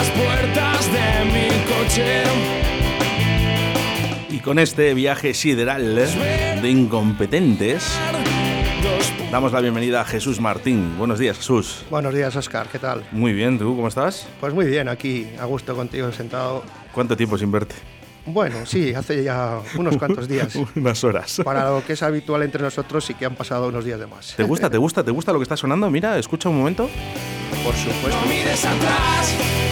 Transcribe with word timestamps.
las 0.00 0.10
puertas 0.12 0.92
de 0.92 1.24
mi 1.26 1.48
coche. 1.64 2.22
Y 4.30 4.38
con 4.38 4.58
este 4.58 4.94
viaje 4.94 5.34
sideral 5.34 5.94
de 5.94 6.70
incompetentes, 6.70 7.98
damos 9.30 9.52
la 9.52 9.60
bienvenida 9.60 10.00
a 10.00 10.04
Jesús 10.06 10.40
Martín. 10.40 10.96
Buenos 10.96 11.18
días, 11.18 11.36
Jesús. 11.36 11.84
Buenos 11.90 12.14
días, 12.14 12.34
Oscar. 12.34 12.68
¿Qué 12.68 12.78
tal? 12.78 13.04
Muy 13.12 13.34
bien, 13.34 13.58
¿tú 13.58 13.76
cómo 13.76 13.88
estás? 13.88 14.26
Pues 14.40 14.54
muy 14.54 14.64
bien, 14.64 14.88
aquí, 14.88 15.26
a 15.38 15.44
gusto 15.44 15.76
contigo, 15.76 16.10
sentado. 16.12 16.64
¿Cuánto 16.94 17.14
tiempo 17.14 17.36
sin 17.36 17.52
verte? 17.52 17.74
Bueno, 18.24 18.64
sí, 18.64 18.94
hace 18.94 19.22
ya 19.22 19.60
unos 19.76 19.98
cuantos 19.98 20.28
días. 20.28 20.54
Unas 20.76 21.04
horas. 21.04 21.42
Para 21.44 21.68
lo 21.68 21.84
que 21.84 21.92
es 21.92 22.02
habitual 22.02 22.42
entre 22.42 22.62
nosotros, 22.62 23.04
sí 23.04 23.12
que 23.12 23.26
han 23.26 23.34
pasado 23.34 23.68
unos 23.68 23.84
días 23.84 24.00
de 24.00 24.06
más. 24.06 24.34
¿Te 24.34 24.44
gusta, 24.44 24.70
te 24.70 24.78
gusta, 24.78 25.04
te 25.04 25.10
gusta 25.10 25.32
lo 25.32 25.38
que 25.40 25.44
está 25.44 25.58
sonando? 25.58 25.90
Mira, 25.90 26.18
escucha 26.18 26.48
un 26.48 26.58
momento. 26.58 26.88
Por 27.62 27.74
supuesto. 27.74 28.18
No 28.20 28.26
mires 28.26 28.64
atrás. 28.64 29.69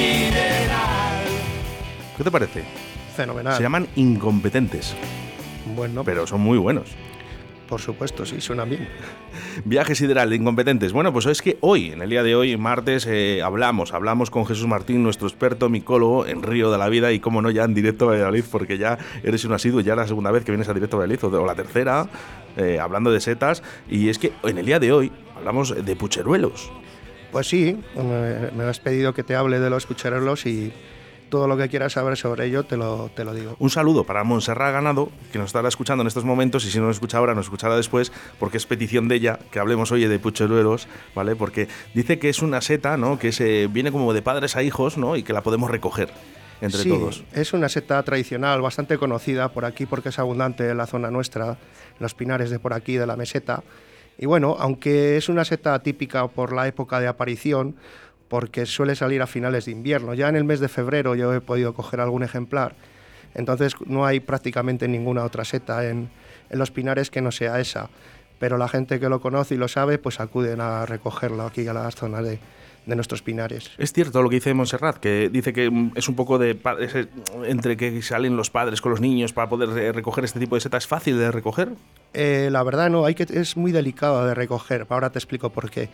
Sideral. 0.00 1.24
¿Qué 2.16 2.24
te 2.24 2.30
parece? 2.30 2.64
Fenomenal. 3.16 3.56
Se 3.56 3.62
llaman 3.62 3.86
incompetentes, 3.96 4.94
Bueno, 5.76 6.04
pero 6.04 6.26
son 6.26 6.40
muy 6.40 6.58
buenos. 6.58 6.88
por 7.68 7.80
supuesto, 7.80 8.24
sí, 8.26 8.40
suena 8.40 8.64
bien. 8.64 8.88
Viaje 9.64 9.94
sideral 9.94 10.30
de 10.30 10.36
incompetentes. 10.36 10.92
Bueno, 10.92 11.12
pues 11.12 11.26
es 11.26 11.40
que 11.42 11.56
hoy, 11.60 11.92
en 11.92 12.02
el 12.02 12.10
día 12.10 12.22
de 12.24 12.34
hoy, 12.34 12.56
martes, 12.56 13.06
eh, 13.06 13.42
hablamos, 13.42 13.92
hablamos 13.92 14.30
con 14.30 14.44
Jesús 14.46 14.66
Martín, 14.66 15.02
nuestro 15.04 15.28
experto 15.28 15.68
micólogo 15.68 16.26
en 16.26 16.42
Río 16.42 16.72
de 16.72 16.78
la 16.78 16.88
Vida 16.88 17.12
y, 17.12 17.20
como 17.20 17.42
no, 17.42 17.50
ya 17.50 17.64
en 17.64 17.74
directo 17.74 18.06
a 18.06 18.12
Valladolid, 18.12 18.44
porque 18.50 18.76
ya 18.78 18.98
eres 19.22 19.44
un 19.44 19.52
asiduo, 19.52 19.80
ya 19.82 19.94
la 19.94 20.06
segunda 20.08 20.30
vez 20.32 20.44
que 20.44 20.50
vienes 20.50 20.68
a 20.68 20.74
directo 20.74 20.96
a 20.96 21.00
Valladolid, 21.00 21.38
o 21.38 21.46
la 21.46 21.54
tercera, 21.54 22.08
eh, 22.56 22.78
hablando 22.80 23.12
de 23.12 23.20
setas. 23.20 23.62
Y 23.88 24.08
es 24.08 24.18
que 24.18 24.32
en 24.42 24.58
el 24.58 24.66
día 24.66 24.80
de 24.80 24.92
hoy 24.92 25.12
hablamos 25.36 25.72
de 25.84 25.96
pucheruelos. 25.96 26.72
Pues 27.32 27.48
sí, 27.48 27.78
me, 27.96 28.50
me 28.50 28.64
has 28.64 28.80
pedido 28.80 29.14
que 29.14 29.22
te 29.22 29.36
hable 29.36 29.60
de 29.60 29.70
los 29.70 29.86
cucharelos 29.86 30.46
y 30.46 30.72
todo 31.30 31.46
lo 31.48 31.56
que 31.56 31.68
quieras 31.68 31.94
saber 31.94 32.18
sobre 32.18 32.46
ello 32.46 32.64
te 32.64 32.76
lo, 32.76 33.10
te 33.14 33.24
lo 33.24 33.32
digo. 33.32 33.56
Un 33.58 33.70
saludo 33.70 34.04
para 34.04 34.24
Montserrat 34.24 34.74
Ganado, 34.74 35.10
que 35.32 35.38
nos 35.38 35.46
estará 35.46 35.68
escuchando 35.68 36.02
en 36.02 36.08
estos 36.08 36.24
momentos, 36.24 36.66
y 36.66 36.70
si 36.70 36.78
no 36.78 36.86
nos 36.86 36.96
escucha 36.96 37.16
ahora, 37.16 37.34
nos 37.34 37.46
escuchará 37.46 37.76
después, 37.76 38.12
porque 38.38 38.58
es 38.58 38.66
petición 38.66 39.08
de 39.08 39.14
ella 39.14 39.38
que 39.50 39.58
hablemos 39.58 39.90
hoy 39.92 40.04
de 40.04 40.18
pucheruelos, 40.18 40.88
¿vale? 41.14 41.36
Porque 41.36 41.68
dice 41.94 42.18
que 42.18 42.28
es 42.28 42.42
una 42.42 42.60
seta, 42.60 42.98
¿no? 42.98 43.18
Que 43.18 43.32
se 43.32 43.68
viene 43.68 43.90
como 43.90 44.12
de 44.12 44.20
padres 44.20 44.56
a 44.56 44.62
hijos, 44.62 44.98
¿no? 44.98 45.16
Y 45.16 45.22
que 45.22 45.32
la 45.32 45.42
podemos 45.42 45.70
recoger 45.70 46.10
entre 46.60 46.82
sí, 46.82 46.90
todos. 46.90 47.24
es 47.32 47.54
una 47.54 47.70
seta 47.70 48.02
tradicional 48.02 48.60
bastante 48.60 48.98
conocida 48.98 49.48
por 49.50 49.64
aquí 49.64 49.86
porque 49.86 50.10
es 50.10 50.18
abundante 50.18 50.68
en 50.68 50.76
la 50.76 50.86
zona 50.86 51.10
nuestra, 51.10 51.52
en 51.52 51.56
los 52.00 52.12
pinares 52.12 52.50
de 52.50 52.58
por 52.58 52.74
aquí, 52.74 52.96
de 52.96 53.06
la 53.06 53.16
meseta. 53.16 53.62
Y 54.20 54.26
bueno, 54.26 54.54
aunque 54.58 55.16
es 55.16 55.30
una 55.30 55.46
seta 55.46 55.78
típica 55.78 56.28
por 56.28 56.52
la 56.52 56.68
época 56.68 57.00
de 57.00 57.08
aparición, 57.08 57.76
porque 58.28 58.66
suele 58.66 58.94
salir 58.94 59.22
a 59.22 59.26
finales 59.26 59.64
de 59.64 59.72
invierno, 59.72 60.12
ya 60.12 60.28
en 60.28 60.36
el 60.36 60.44
mes 60.44 60.60
de 60.60 60.68
febrero 60.68 61.14
yo 61.14 61.32
he 61.32 61.40
podido 61.40 61.72
coger 61.72 62.00
algún 62.00 62.22
ejemplar, 62.22 62.74
entonces 63.34 63.72
no 63.86 64.04
hay 64.04 64.20
prácticamente 64.20 64.86
ninguna 64.88 65.24
otra 65.24 65.46
seta 65.46 65.88
en, 65.88 66.10
en 66.50 66.58
los 66.58 66.70
pinares 66.70 67.10
que 67.10 67.22
no 67.22 67.32
sea 67.32 67.60
esa. 67.60 67.88
Pero 68.38 68.58
la 68.58 68.68
gente 68.68 69.00
que 69.00 69.08
lo 69.08 69.22
conoce 69.22 69.54
y 69.54 69.58
lo 69.58 69.68
sabe, 69.68 69.96
pues 69.96 70.20
acuden 70.20 70.60
a 70.60 70.84
recogerlo 70.84 71.44
aquí 71.44 71.66
a 71.66 71.72
las 71.72 71.94
zonas 71.94 72.22
de, 72.22 72.38
de 72.90 72.96
nuestros 72.96 73.22
pinares. 73.22 73.70
Es 73.78 73.92
cierto 73.94 74.22
lo 74.22 74.28
que 74.28 74.34
dice 74.36 74.52
Montserrat, 74.52 74.98
que 74.98 75.30
dice 75.32 75.54
que 75.54 75.70
mm, 75.70 75.92
es 75.94 76.08
un 76.08 76.14
poco 76.16 76.38
de 76.38 76.58
entre 77.46 77.76
que 77.78 78.02
salen 78.02 78.36
los 78.36 78.50
padres 78.50 78.80
con 78.82 78.90
los 78.90 79.00
niños 79.00 79.32
para 79.32 79.48
poder 79.48 79.70
eh, 79.78 79.92
recoger 79.92 80.24
este 80.24 80.38
tipo 80.38 80.54
de 80.56 80.60
seta. 80.60 80.76
¿Es 80.76 80.86
fácil 80.86 81.16
de 81.18 81.30
recoger? 81.32 81.70
Eh, 82.12 82.48
la 82.50 82.62
verdad 82.62 82.90
no, 82.90 83.04
hay 83.06 83.14
que, 83.14 83.22
es 83.22 83.56
muy 83.56 83.72
delicado 83.72 84.26
de 84.26 84.34
recoger, 84.34 84.86
ahora 84.90 85.10
te 85.10 85.18
explico 85.18 85.50
por 85.50 85.70
qué. 85.70 85.88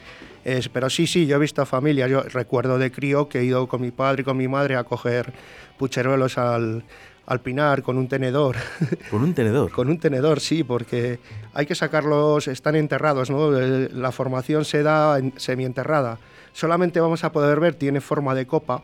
Es- 0.44 0.68
pero 0.68 0.90
sí, 0.90 1.06
sí, 1.06 1.26
yo 1.26 1.36
he 1.36 1.38
visto 1.38 1.64
familias, 1.66 2.10
yo 2.10 2.22
recuerdo 2.22 2.78
de 2.78 2.90
crío 2.90 3.28
que 3.28 3.40
he 3.40 3.44
ido 3.44 3.66
con 3.68 3.80
mi 3.82 3.90
padre 3.92 4.22
y 4.22 4.24
con 4.24 4.36
mi 4.36 4.48
madre 4.48 4.76
a 4.76 4.84
coger 4.84 5.32
pucheruelos 5.78 6.38
al, 6.38 6.84
al 7.26 7.40
pinar 7.40 7.82
con 7.82 7.98
un 7.98 8.08
tenedor. 8.08 8.56
Con 9.10 9.22
un 9.22 9.34
tenedor. 9.34 9.70
con 9.72 9.88
un 9.88 9.98
tenedor, 9.98 10.40
sí, 10.40 10.64
porque 10.64 11.18
hay 11.54 11.66
que 11.66 11.74
sacarlos, 11.74 12.48
están 12.48 12.76
enterrados, 12.76 13.30
¿no? 13.30 13.56
Eh, 13.58 13.88
La 13.92 14.10
formación 14.12 14.64
se 14.64 14.82
da 14.82 15.18
en- 15.18 15.32
semienterrada. 15.36 16.18
Solamente 16.56 17.00
vamos 17.00 17.22
a 17.22 17.32
poder 17.32 17.60
ver, 17.60 17.74
tiene 17.74 18.00
forma 18.00 18.34
de 18.34 18.46
copa, 18.46 18.82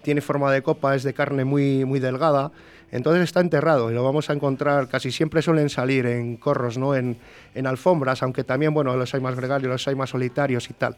tiene 0.00 0.22
forma 0.22 0.50
de 0.50 0.62
copa, 0.62 0.94
es 0.94 1.02
de 1.02 1.12
carne 1.12 1.44
muy, 1.44 1.84
muy 1.84 2.00
delgada, 2.00 2.52
entonces 2.90 3.24
está 3.24 3.40
enterrado 3.40 3.90
y 3.90 3.94
lo 3.94 4.02
vamos 4.02 4.30
a 4.30 4.32
encontrar, 4.32 4.88
casi 4.88 5.12
siempre 5.12 5.42
suelen 5.42 5.68
salir 5.68 6.06
en 6.06 6.38
corros, 6.38 6.78
¿no? 6.78 6.94
En, 6.94 7.18
en 7.54 7.66
alfombras, 7.66 8.22
aunque 8.22 8.44
también, 8.44 8.72
bueno, 8.72 8.96
los 8.96 9.12
hay 9.12 9.20
más 9.20 9.36
gregarios, 9.36 9.70
los 9.70 9.86
hay 9.88 9.94
más 9.94 10.08
solitarios 10.08 10.70
y 10.70 10.72
tal, 10.72 10.96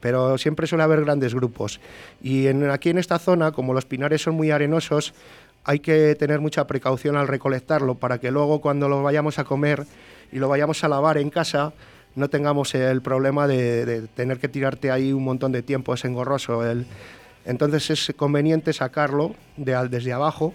pero 0.00 0.36
siempre 0.36 0.66
suele 0.66 0.82
haber 0.82 1.02
grandes 1.04 1.32
grupos. 1.32 1.78
Y 2.20 2.48
aquí 2.48 2.90
en 2.90 2.98
esta 2.98 3.20
zona, 3.20 3.52
como 3.52 3.72
los 3.72 3.84
pinares 3.84 4.20
son 4.20 4.34
muy 4.34 4.50
arenosos, 4.50 5.14
hay 5.62 5.78
que 5.78 6.16
tener 6.16 6.40
mucha 6.40 6.66
precaución 6.66 7.14
al 7.14 7.28
recolectarlo 7.28 7.94
para 7.94 8.18
que 8.18 8.32
luego 8.32 8.60
cuando 8.60 8.88
lo 8.88 9.00
vayamos 9.04 9.38
a 9.38 9.44
comer 9.44 9.86
y 10.32 10.40
lo 10.40 10.48
vayamos 10.48 10.82
a 10.82 10.88
lavar 10.88 11.18
en 11.18 11.30
casa, 11.30 11.72
no 12.14 12.28
tengamos 12.28 12.74
el 12.74 13.00
problema 13.02 13.46
de, 13.46 13.84
de 13.86 14.02
tener 14.08 14.38
que 14.38 14.48
tirarte 14.48 14.90
ahí 14.90 15.12
un 15.12 15.24
montón 15.24 15.52
de 15.52 15.62
tiempo, 15.62 15.94
es 15.94 16.04
engorroso. 16.04 16.68
El, 16.68 16.86
entonces 17.44 17.90
es 17.90 18.12
conveniente 18.16 18.72
sacarlo 18.72 19.34
de, 19.56 19.88
desde 19.88 20.12
abajo. 20.12 20.52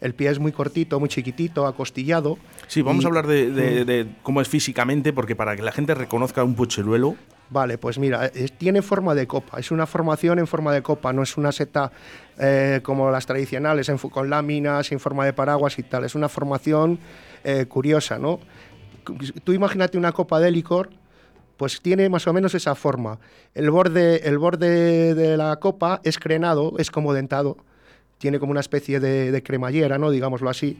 El 0.00 0.14
pie 0.14 0.30
es 0.30 0.38
muy 0.38 0.52
cortito, 0.52 0.98
muy 0.98 1.08
chiquitito, 1.10 1.66
acostillado. 1.66 2.38
Sí, 2.68 2.80
vamos 2.80 3.02
Y- 3.02 3.06
a 3.06 3.08
hablar 3.08 3.26
de, 3.26 3.50
de- 3.50 3.84
de 3.84 4.06
cómo 4.22 4.40
es 4.40 4.48
físicamente, 4.48 5.12
porque 5.12 5.36
para 5.36 5.56
que 5.56 5.62
la 5.62 5.72
gente 5.72 5.94
reconozca 5.94 6.42
un 6.44 6.54
pucheruelo, 6.54 7.16
Vale, 7.52 7.78
pues 7.78 7.98
mira, 7.98 8.26
es- 8.26 8.52
tiene 8.56 8.80
forma 8.80 9.12
de 9.16 9.26
copa, 9.26 9.58
es 9.58 9.72
una 9.72 9.84
formación 9.84 10.38
en 10.38 10.46
forma 10.46 10.72
de 10.72 10.82
copa, 10.82 11.12
no 11.12 11.24
es 11.24 11.36
una 11.36 11.50
seta 11.50 11.90
eh, 12.38 12.78
como 12.84 13.10
las 13.10 13.26
tradicionales, 13.26 13.88
en 13.88 13.98
con 13.98 14.30
láminas, 14.30 14.92
en 14.92 15.00
forma 15.00 15.24
de 15.24 15.32
paraguas 15.32 15.76
y 15.80 15.82
tal, 15.82 16.04
es 16.04 16.14
una 16.14 16.28
formación 16.28 17.00
eh, 17.42 17.66
curiosa, 17.68 18.20
¿no? 18.20 18.38
Tú 19.42 19.52
imagínate 19.52 19.98
una 19.98 20.12
copa 20.12 20.38
de 20.38 20.52
licor, 20.52 20.90
pues 21.60 21.82
tiene 21.82 22.08
más 22.08 22.26
o 22.26 22.32
menos 22.32 22.54
esa 22.54 22.74
forma. 22.74 23.18
El 23.54 23.70
borde, 23.70 24.26
el 24.26 24.38
borde 24.38 25.14
de 25.14 25.36
la 25.36 25.56
copa 25.56 26.00
es 26.04 26.18
crenado, 26.18 26.72
es 26.78 26.90
como 26.90 27.12
dentado, 27.12 27.58
tiene 28.16 28.38
como 28.38 28.52
una 28.52 28.60
especie 28.60 28.98
de, 28.98 29.30
de 29.30 29.42
cremallera, 29.42 29.98
¿no? 29.98 30.10
Digámoslo 30.10 30.48
así. 30.48 30.78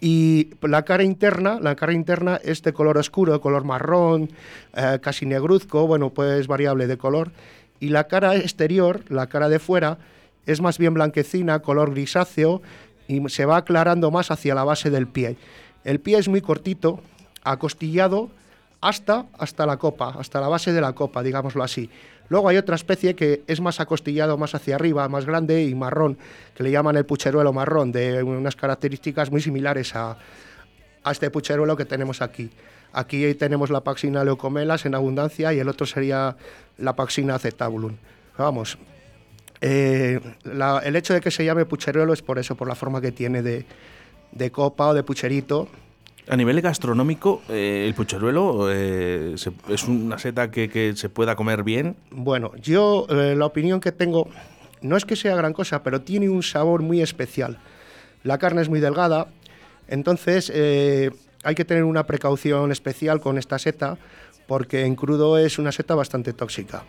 Y 0.00 0.50
la 0.62 0.84
cara 0.84 1.04
interna, 1.04 1.60
la 1.60 1.76
cara 1.76 1.92
interna 1.92 2.40
es 2.42 2.60
de 2.64 2.72
color 2.72 2.98
oscuro, 2.98 3.40
color 3.40 3.62
marrón, 3.62 4.30
eh, 4.74 4.98
casi 5.00 5.26
negruzco, 5.26 5.86
bueno, 5.86 6.10
pues 6.10 6.48
variable 6.48 6.88
de 6.88 6.98
color. 6.98 7.30
Y 7.78 7.90
la 7.90 8.08
cara 8.08 8.34
exterior, 8.34 9.04
la 9.10 9.28
cara 9.28 9.48
de 9.48 9.60
fuera, 9.60 9.98
es 10.44 10.60
más 10.60 10.76
bien 10.78 10.92
blanquecina, 10.92 11.60
color 11.60 11.92
grisáceo, 11.92 12.62
y 13.06 13.22
se 13.28 13.44
va 13.44 13.58
aclarando 13.58 14.10
más 14.10 14.32
hacia 14.32 14.56
la 14.56 14.64
base 14.64 14.90
del 14.90 15.06
pie. 15.06 15.36
El 15.84 16.00
pie 16.00 16.18
es 16.18 16.26
muy 16.26 16.40
cortito, 16.40 16.98
acostillado 17.44 18.28
hasta, 18.80 19.26
hasta 19.38 19.66
la 19.66 19.76
copa, 19.76 20.14
hasta 20.18 20.40
la 20.40 20.48
base 20.48 20.72
de 20.72 20.80
la 20.80 20.92
copa, 20.92 21.22
digámoslo 21.22 21.62
así. 21.62 21.90
Luego 22.28 22.48
hay 22.48 22.56
otra 22.56 22.76
especie 22.76 23.14
que 23.14 23.42
es 23.46 23.60
más 23.60 23.80
acostillado, 23.80 24.38
más 24.38 24.54
hacia 24.54 24.76
arriba, 24.76 25.08
más 25.08 25.26
grande 25.26 25.64
y 25.64 25.74
marrón, 25.74 26.16
que 26.54 26.62
le 26.62 26.70
llaman 26.70 26.96
el 26.96 27.04
pucheruelo 27.04 27.52
marrón, 27.52 27.92
de 27.92 28.22
unas 28.22 28.54
características 28.56 29.30
muy 29.30 29.40
similares 29.40 29.94
a, 29.96 30.16
a 31.02 31.10
este 31.10 31.30
pucheruelo 31.30 31.76
que 31.76 31.84
tenemos 31.84 32.22
aquí. 32.22 32.50
Aquí 32.92 33.34
tenemos 33.34 33.70
la 33.70 33.82
Paxina 33.82 34.24
leucomelas 34.24 34.86
en 34.86 34.94
abundancia 34.94 35.52
y 35.52 35.58
el 35.58 35.68
otro 35.68 35.86
sería 35.86 36.36
la 36.78 36.94
Paxina 36.96 37.34
acetabulum. 37.34 37.96
Vamos, 38.38 38.78
eh, 39.60 40.20
el 40.82 40.96
hecho 40.96 41.14
de 41.14 41.20
que 41.20 41.30
se 41.30 41.44
llame 41.44 41.66
pucheruelo 41.66 42.12
es 42.12 42.22
por 42.22 42.38
eso, 42.38 42.54
por 42.56 42.66
la 42.66 42.74
forma 42.74 43.00
que 43.00 43.12
tiene 43.12 43.42
de, 43.42 43.66
de 44.32 44.50
copa 44.50 44.88
o 44.88 44.94
de 44.94 45.02
pucherito. 45.02 45.68
A 46.30 46.36
nivel 46.36 46.60
gastronómico, 46.60 47.42
eh, 47.48 47.84
el 47.86 47.94
pucheruelo 47.94 48.70
eh, 48.70 49.34
es 49.68 49.84
una 49.88 50.16
seta 50.16 50.50
que, 50.50 50.92
se 50.94 51.08
pueda 51.08 51.34
comer 51.34 51.64
bien. 51.64 51.96
Bueno, 52.10 52.52
yo 52.62 53.06
eh, 53.10 53.34
la 53.36 53.46
opinión 53.46 53.80
que 53.80 53.90
tengo 53.90 54.28
no 54.80 54.96
es 54.96 55.04
que 55.04 55.16
sea 55.16 55.34
gran 55.34 55.52
cosa, 55.52 55.82
pero 55.82 56.02
tiene 56.02 56.28
un 56.28 56.44
sabor 56.44 56.82
muy 56.82 57.02
especial. 57.02 57.58
La 58.22 58.38
carne 58.38 58.62
es 58.62 58.68
muy 58.68 58.78
delgada, 58.78 59.26
entonces 59.88 60.50
hay 61.42 61.54
que 61.54 61.64
tener 61.64 61.84
una 61.84 62.06
precaución 62.06 62.70
especial 62.70 63.20
con 63.20 63.36
esta 63.36 63.58
seta 63.58 63.98
porque 64.46 64.84
en 64.84 64.94
crudo 64.94 65.36
es 65.36 65.58
una 65.58 65.72
seta 65.72 65.96
bastante 65.96 66.32
tóxica. 66.32 66.84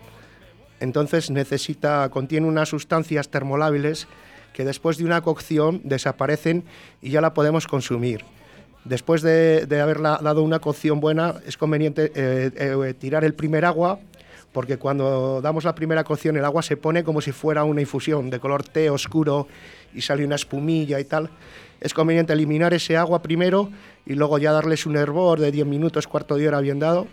Entonces 0.78 1.30
necesita, 1.30 2.08
contiene 2.10 2.46
unas 2.46 2.68
sustancias 2.68 3.28
termolábiles 3.28 4.06
que 4.52 4.64
después 4.64 4.98
de 4.98 5.04
una 5.04 5.20
cocción 5.22 5.80
desaparecen 5.84 6.64
y 7.00 7.10
ya 7.10 7.20
la 7.20 7.34
podemos 7.34 7.66
consumir. 7.66 8.24
Después 8.84 9.22
de, 9.22 9.66
de 9.66 9.80
haberla 9.80 10.18
dado 10.22 10.42
una 10.42 10.58
cocción 10.58 10.98
buena, 10.98 11.34
es 11.46 11.56
conveniente 11.56 12.10
eh, 12.14 12.50
eh, 12.56 12.94
tirar 12.94 13.24
el 13.24 13.34
primer 13.34 13.64
agua, 13.64 14.00
porque 14.52 14.76
cuando 14.76 15.40
damos 15.40 15.64
la 15.64 15.74
primera 15.74 16.02
cocción 16.02 16.36
el 16.36 16.44
agua 16.44 16.62
se 16.62 16.76
pone 16.76 17.04
como 17.04 17.20
si 17.20 17.32
fuera 17.32 17.64
una 17.64 17.80
infusión 17.80 18.28
de 18.28 18.40
color 18.40 18.64
té 18.64 18.90
oscuro 18.90 19.46
y 19.94 20.02
sale 20.02 20.24
una 20.24 20.34
espumilla 20.34 20.98
y 20.98 21.04
tal. 21.04 21.30
Es 21.80 21.94
conveniente 21.94 22.32
eliminar 22.32 22.74
ese 22.74 22.96
agua 22.96 23.22
primero 23.22 23.70
y 24.04 24.14
luego 24.14 24.38
ya 24.38 24.52
darles 24.52 24.84
un 24.84 24.96
hervor 24.96 25.40
de 25.40 25.52
10 25.52 25.66
minutos, 25.66 26.06
cuarto 26.06 26.36
de 26.36 26.48
hora 26.48 26.60
bien 26.60 26.78
dado 26.78 27.06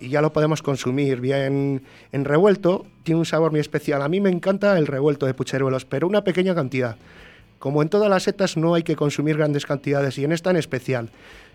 y 0.00 0.08
ya 0.10 0.22
lo 0.22 0.32
podemos 0.32 0.62
consumir 0.62 1.20
bien 1.20 1.82
en 2.12 2.24
revuelto. 2.24 2.86
Tiene 3.02 3.18
un 3.18 3.26
sabor 3.26 3.50
muy 3.50 3.60
especial. 3.60 4.02
A 4.02 4.08
mí 4.08 4.20
me 4.20 4.30
encanta 4.30 4.78
el 4.78 4.86
revuelto 4.86 5.26
de 5.26 5.34
pucheruelos, 5.34 5.84
pero 5.84 6.06
una 6.06 6.22
pequeña 6.22 6.54
cantidad. 6.54 6.96
Como 7.58 7.82
en 7.82 7.88
todas 7.88 8.08
las 8.08 8.22
setas 8.22 8.56
no 8.56 8.74
hay 8.74 8.82
que 8.82 8.96
consumir 8.96 9.36
grandes 9.36 9.66
cantidades 9.66 10.18
y 10.18 10.24
en 10.24 10.32
esta 10.32 10.50
en 10.50 10.56
especial. 10.56 11.10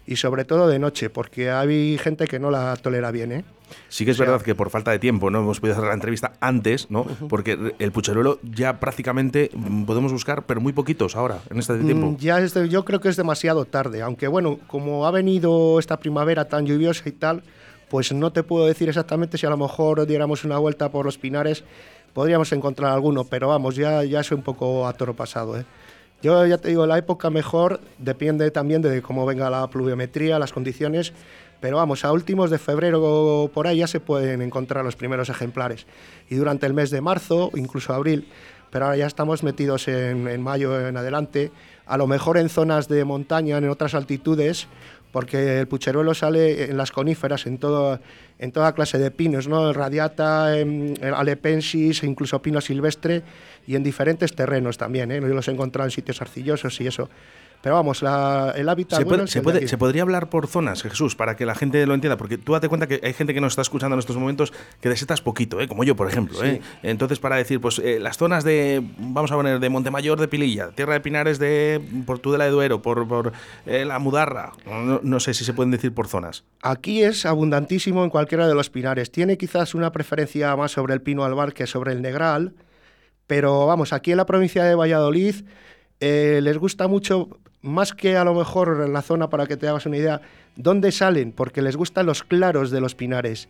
Y 0.05 0.17
sobre 0.17 0.43
todo 0.43 0.67
de 0.67 0.79
noche, 0.79 1.09
porque 1.09 1.49
hay 1.49 1.97
gente 1.97 2.27
que 2.27 2.37
no 2.37 2.51
la 2.51 2.75
tolera 2.75 3.09
bien. 3.11 3.31
¿eh? 3.31 3.45
Sí 3.89 4.05
que 4.05 4.11
es 4.11 4.17
verdad 4.17 4.41
que 4.41 4.55
por 4.55 4.69
falta 4.69 4.91
de 4.91 4.99
tiempo 4.99 5.29
no 5.29 5.39
hemos 5.39 5.59
podido 5.59 5.77
hacer 5.77 5.87
la 5.87 5.93
entrevista 5.93 6.33
antes, 6.41 6.89
¿no? 6.89 7.05
Porque 7.29 7.73
el 7.79 7.91
pucheruelo 7.91 8.39
ya 8.43 8.79
prácticamente 8.79 9.49
podemos 9.85 10.11
buscar, 10.11 10.45
pero 10.45 10.61
muy 10.61 10.73
poquitos 10.73 11.15
ahora, 11.15 11.39
en 11.49 11.59
este 11.59 11.77
tiempo. 11.79 12.07
Mm, 12.07 12.17
ya 12.17 12.39
es 12.39 12.53
yo 12.69 12.83
creo 12.85 12.99
que 12.99 13.09
es 13.09 13.15
demasiado 13.15 13.65
tarde, 13.65 14.01
aunque 14.01 14.27
bueno, 14.27 14.59
como 14.67 15.07
ha 15.07 15.11
venido 15.11 15.79
esta 15.79 15.97
primavera 15.97 16.45
tan 16.49 16.65
lluviosa 16.65 17.07
y 17.07 17.13
tal, 17.13 17.43
pues 17.89 18.11
no 18.11 18.31
te 18.31 18.43
puedo 18.43 18.65
decir 18.65 18.89
exactamente 18.89 19.37
si 19.37 19.45
a 19.45 19.49
lo 19.49 19.57
mejor 19.57 20.05
diéramos 20.05 20.43
una 20.43 20.57
vuelta 20.57 20.89
por 20.89 21.05
los 21.05 21.17
pinares, 21.17 21.63
podríamos 22.13 22.51
encontrar 22.51 22.91
alguno, 22.91 23.23
pero 23.25 23.47
vamos, 23.47 23.75
ya, 23.75 24.03
ya 24.03 24.21
es 24.21 24.31
un 24.31 24.41
poco 24.41 24.87
a 24.87 24.93
toro 24.93 25.15
pasado. 25.15 25.59
¿eh? 25.59 25.65
Yo 26.23 26.45
ya 26.45 26.57
te 26.57 26.69
digo, 26.69 26.85
la 26.85 26.97
época 26.97 27.29
mejor 27.29 27.81
depende 27.97 28.49
también 28.49 28.81
de 28.81 29.01
cómo 29.01 29.25
venga 29.25 29.49
la 29.49 29.67
pluviometría, 29.69 30.39
las 30.39 30.53
condiciones, 30.53 31.11
pero 31.59 31.75
vamos, 31.75 32.05
a 32.05 32.13
últimos 32.13 32.49
de 32.49 32.59
febrero 32.59 33.51
por 33.53 33.67
ahí 33.67 33.79
ya 33.79 33.87
se 33.87 33.99
pueden 33.99 34.41
encontrar 34.41 34.85
los 34.85 34.95
primeros 34.95 35.27
ejemplares. 35.27 35.85
Y 36.29 36.35
durante 36.35 36.65
el 36.65 36.73
mes 36.73 36.91
de 36.91 37.01
marzo, 37.01 37.51
incluso 37.55 37.93
abril, 37.93 38.29
pero 38.71 38.85
ahora 38.85 38.95
ya 38.95 39.05
estamos 39.05 39.43
metidos 39.43 39.89
en, 39.89 40.29
en 40.29 40.41
mayo 40.41 40.87
en 40.87 40.95
adelante, 40.95 41.51
a 41.85 41.97
lo 41.97 42.07
mejor 42.07 42.37
en 42.37 42.47
zonas 42.47 42.87
de 42.87 43.03
montaña, 43.03 43.57
en 43.57 43.67
otras 43.67 43.93
altitudes, 43.93 44.67
porque 45.13 45.59
el 45.59 45.67
pucheruelo 45.67 46.15
sale 46.15 46.71
en 46.71 46.75
las 46.75 46.91
coníferas, 46.91 47.45
en, 47.45 47.59
todo, 47.59 47.99
en 48.39 48.51
toda 48.51 48.73
clase 48.73 48.97
de 48.97 49.11
pinos, 49.11 49.47
¿no? 49.47 49.69
El 49.69 49.75
radiata, 49.75 50.57
en, 50.57 50.95
alepensis, 51.03 52.01
e 52.01 52.07
incluso 52.07 52.41
pino 52.41 52.59
silvestre 52.59 53.21
y 53.67 53.75
en 53.75 53.83
diferentes 53.83 54.33
terrenos 54.33 54.79
también. 54.79 55.11
¿eh? 55.11 55.21
Yo 55.21 55.27
los 55.27 55.47
he 55.47 55.51
encontrado 55.51 55.85
en 55.85 55.91
sitios 55.91 56.19
arcillosos 56.19 56.81
y 56.81 56.87
eso. 56.87 57.09
Pero 57.63 57.75
vamos, 57.75 58.01
el 58.01 58.67
hábitat. 58.67 58.99
Se, 58.99 59.05
puede, 59.05 59.25
se, 59.25 59.41
puede, 59.41 59.67
se, 59.69 59.77
podría 59.77 60.01
hablar 60.01 60.27
por 60.27 60.47
zonas, 60.47 60.83
Jesús, 60.83 61.15
para 61.15 61.37
que 61.37 61.45
la 61.45 61.55
gente 61.55 61.85
lo 61.85 61.93
entienda, 61.93 62.17
porque 62.17 62.37
tú 62.37 62.51
date 62.51 62.67
cuenta 62.67 62.87
que 62.87 62.99
hay 63.01 63.13
gente 63.13 63.33
que 63.33 63.39
nos 63.39 63.53
está 63.53 63.61
escuchando 63.61 63.93
en 63.93 63.99
estos 63.99 64.17
momentos 64.17 64.51
que 64.81 64.89
de 64.89 64.97
setas 64.97 65.21
poquito, 65.21 65.61
¿eh? 65.61 65.69
como 65.69 65.85
yo, 65.85 65.95
por 65.95 66.09
ejemplo. 66.09 66.43
¿eh? 66.43 66.59
Entonces, 66.83 67.19
para 67.19 67.37
decir, 67.37 67.61
pues 67.61 67.79
eh, 67.79 67.99
las 68.01 68.17
zonas 68.17 68.43
de, 68.43 68.83
vamos 68.97 69.31
a 69.31 69.35
poner, 69.35 69.61
de 69.61 69.69
Montemayor 69.69 70.19
de 70.19 70.27
Pililla, 70.27 70.71
Tierra 70.71 70.91
de 70.91 70.99
Pinares 70.99 71.39
de 71.39 71.81
Portudela 72.05 72.43
de 72.43 72.51
Duero, 72.51 72.81
por, 72.81 73.07
por 73.07 73.31
eh, 73.65 73.85
la 73.85 73.97
Mudarra, 73.97 74.51
no, 74.65 74.99
no, 75.01 75.19
sé 75.21 75.33
si 75.33 75.45
se 75.45 75.53
pueden 75.53 75.71
decir 75.71 75.93
por 75.93 76.09
zonas. 76.09 76.43
Aquí 76.63 77.01
es 77.01 77.25
abundantísimo 77.25 78.03
en 78.03 78.09
cualquiera 78.09 78.45
de 78.45 78.55
los 78.55 78.69
pinares. 78.69 79.09
Tiene 79.09 79.37
quizás 79.37 79.73
una 79.73 79.93
preferencia 79.93 80.53
más 80.57 80.73
sobre 80.73 80.95
el 80.95 81.01
pino 81.01 81.23
albar 81.23 81.53
que 81.53 81.65
sobre 81.65 81.93
el 81.93 82.01
negral, 82.01 82.55
pero 83.25 83.67
vamos, 83.67 83.93
aquí 83.93 84.11
en 84.11 84.17
la 84.17 84.25
provincia 84.25 84.65
de 84.65 84.75
Valladolid. 84.75 85.45
les 86.01 86.57
gusta 86.57 86.89
mucho 86.89 87.39
más 87.63 87.93
que 87.93 88.17
a 88.17 88.23
lo 88.23 88.35
mejor 88.35 88.83
en 88.85 88.93
la 88.93 89.01
zona, 89.01 89.29
para 89.29 89.47
que 89.47 89.57
te 89.57 89.67
hagas 89.67 89.85
una 89.85 89.97
idea, 89.97 90.21
¿dónde 90.55 90.91
salen? 90.91 91.31
Porque 91.31 91.61
les 91.61 91.75
gustan 91.75 92.05
los 92.05 92.21
claros 92.21 92.69
de 92.69 92.81
los 92.81 92.93
pinares. 92.93 93.47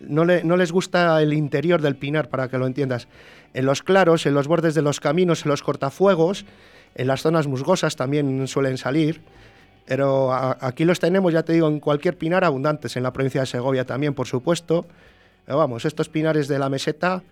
No, 0.00 0.24
no, 0.24 0.56
les 0.56 0.72
gusta 0.72 1.20
el 1.22 1.34
interior 1.34 1.82
del 1.82 1.94
pinar, 1.94 2.30
para 2.30 2.48
que 2.48 2.56
lo 2.56 2.66
entiendas. 2.66 3.06
En 3.52 3.66
los 3.66 3.82
claros, 3.82 4.24
en 4.24 4.32
los 4.32 4.48
bordes 4.48 4.74
de 4.74 4.80
los 4.80 4.98
caminos, 4.98 5.44
en 5.44 5.50
los 5.50 5.62
cortafuegos, 5.62 6.46
en 6.94 7.06
las 7.06 7.20
zonas 7.20 7.46
musgosas 7.46 7.96
también 7.96 8.48
suelen 8.48 8.78
salir. 8.78 9.20
Pero 9.84 10.32
aquí 10.32 10.86
los 10.86 10.98
tenemos, 10.98 11.32
ya 11.32 11.42
te 11.42 11.52
digo, 11.52 11.68
en 11.68 11.80
cualquier 11.80 12.16
pinar 12.16 12.44
abundantes, 12.44 12.96
en 12.96 13.02
la 13.02 13.12
provincia 13.12 13.42
de 13.42 13.46
Segovia 13.46 13.84
también, 13.84 14.14
por 14.14 14.26
supuesto. 14.26 14.86
Pero 15.44 15.58
vamos, 15.58 15.84
estos 15.84 16.08
pinares 16.08 16.48
de 16.48 16.58
la 16.58 16.70
meseta, 16.70 17.22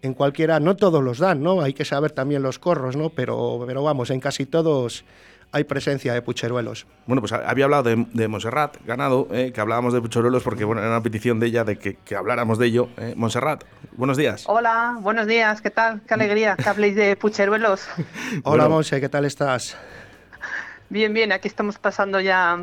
en 0.00 0.14
cualquiera, 0.14 0.60
no 0.60 0.76
todos 0.76 1.04
los 1.04 1.18
dan, 1.18 1.42
¿no? 1.42 1.60
Hay 1.60 1.74
que 1.74 1.84
saber 1.84 2.12
también 2.12 2.42
los 2.42 2.58
corros, 2.58 2.96
¿no? 2.96 3.10
Pero, 3.10 3.64
pero 3.66 3.82
vamos, 3.82 4.08
en 4.10 4.20
casi 4.20 4.46
todos 4.46 5.04
hay 5.52 5.64
presencia 5.64 6.12
de 6.12 6.22
pucheruelos. 6.22 6.86
Bueno, 7.06 7.22
pues 7.22 7.32
había 7.32 7.64
hablado 7.64 7.82
de, 7.84 8.06
de 8.12 8.28
Montserrat 8.28 8.76
Ganado, 8.84 9.28
eh, 9.30 9.52
que 9.52 9.60
hablábamos 9.60 9.92
de 9.92 10.00
pucheruelos 10.00 10.42
porque 10.42 10.64
bueno, 10.64 10.80
era 10.80 10.90
una 10.90 11.02
petición 11.02 11.40
de 11.40 11.46
ella 11.46 11.64
de 11.64 11.78
que, 11.78 11.96
que 11.96 12.14
habláramos 12.16 12.58
de 12.58 12.66
ello. 12.66 12.88
Eh. 12.98 13.14
Montserrat, 13.16 13.64
buenos 13.92 14.16
días. 14.16 14.44
Hola, 14.46 14.98
buenos 15.00 15.26
días, 15.26 15.62
¿qué 15.62 15.70
tal? 15.70 16.02
Qué 16.06 16.14
alegría 16.14 16.56
que 16.56 16.68
habléis 16.68 16.94
de 16.94 17.16
pucheruelos. 17.16 17.86
Hola, 18.44 18.64
bueno. 18.64 18.68
Monse, 18.70 19.00
¿qué 19.00 19.08
tal 19.08 19.24
estás? 19.24 19.76
Bien, 20.90 21.12
bien, 21.12 21.32
aquí 21.32 21.48
estamos 21.48 21.78
pasando 21.78 22.20
ya 22.20 22.58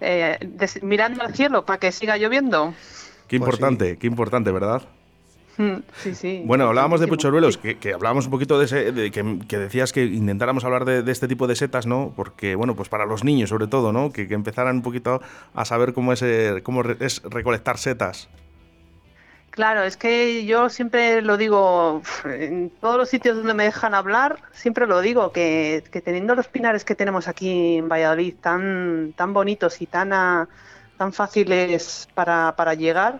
eh, 0.00 0.38
mirando 0.82 1.22
al 1.22 1.34
cielo 1.34 1.64
para 1.64 1.78
que 1.78 1.92
siga 1.92 2.16
lloviendo. 2.16 2.74
Qué 3.26 3.36
importante, 3.36 3.84
pues 3.84 3.90
sí. 3.92 3.98
qué 3.98 4.06
importante, 4.06 4.50
¿verdad? 4.50 4.82
Sí, 5.98 6.14
sí. 6.14 6.42
Bueno, 6.44 6.68
hablábamos 6.68 7.00
de 7.00 7.08
puchoruelos, 7.08 7.58
que, 7.58 7.78
que, 7.78 7.92
hablábamos 7.92 8.26
un 8.26 8.30
poquito 8.30 8.58
de 8.58 8.66
ese, 8.66 8.92
de 8.92 9.10
que, 9.10 9.38
que, 9.48 9.58
decías 9.58 9.92
que 9.92 10.04
intentáramos 10.04 10.64
hablar 10.64 10.84
de, 10.84 11.02
de, 11.02 11.12
este 11.12 11.28
tipo 11.28 11.46
de 11.46 11.56
setas, 11.56 11.86
¿no? 11.86 12.12
Porque, 12.14 12.54
bueno, 12.54 12.76
pues 12.76 12.88
para 12.88 13.06
los 13.06 13.24
niños 13.24 13.50
sobre 13.50 13.66
todo, 13.66 13.92
¿no? 13.92 14.12
Que, 14.12 14.28
que 14.28 14.34
empezaran 14.34 14.76
un 14.76 14.82
poquito 14.82 15.20
a 15.54 15.64
saber 15.64 15.92
cómo 15.92 16.12
es, 16.12 16.22
eh, 16.22 16.60
cómo 16.62 16.82
es 16.82 17.22
recolectar 17.22 17.78
setas. 17.78 18.28
Claro, 19.50 19.82
es 19.82 19.96
que 19.96 20.44
yo 20.44 20.68
siempre 20.68 21.20
lo 21.20 21.36
digo, 21.36 22.00
en 22.24 22.70
todos 22.80 22.96
los 22.96 23.08
sitios 23.08 23.36
donde 23.36 23.54
me 23.54 23.64
dejan 23.64 23.92
hablar, 23.92 24.38
siempre 24.52 24.86
lo 24.86 25.00
digo, 25.00 25.32
que, 25.32 25.82
que 25.90 26.00
teniendo 26.00 26.36
los 26.36 26.46
pinares 26.46 26.84
que 26.84 26.94
tenemos 26.94 27.26
aquí 27.26 27.78
en 27.78 27.88
Valladolid 27.88 28.36
tan, 28.40 29.14
tan 29.16 29.32
bonitos 29.32 29.82
y 29.82 29.86
tan, 29.86 30.12
a, 30.12 30.48
tan 30.96 31.12
fáciles 31.12 32.08
para, 32.14 32.54
para 32.54 32.74
llegar, 32.74 33.18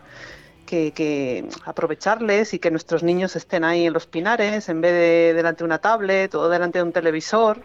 que, 0.69 0.93
que, 0.93 1.49
aprovecharles 1.65 2.53
y 2.53 2.59
que 2.59 2.71
nuestros 2.71 3.03
niños 3.03 3.35
estén 3.37 3.65
ahí 3.65 3.87
en 3.87 3.95
los 3.95 4.07
pinares 4.07 4.69
en 4.69 4.83
vez 4.83 4.93
de 4.93 5.33
delante 5.35 5.61
de 5.61 5.65
una 5.65 5.79
tablet 5.79 6.35
o 6.35 6.49
delante 6.49 6.79
de 6.79 6.85
un 6.85 6.93
televisor. 6.93 7.63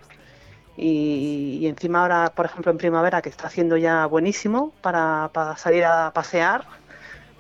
Y, 0.78 1.60
y 1.62 1.68
encima 1.68 2.02
ahora, 2.02 2.32
por 2.34 2.46
ejemplo, 2.46 2.72
en 2.72 2.78
primavera, 2.78 3.22
que 3.22 3.30
está 3.30 3.48
haciendo 3.48 3.78
ya 3.78 4.06
buenísimo 4.08 4.74
para, 4.82 5.30
para 5.34 5.58
salir 5.58 5.84
a 5.86 6.12
pasear, 6.14 6.66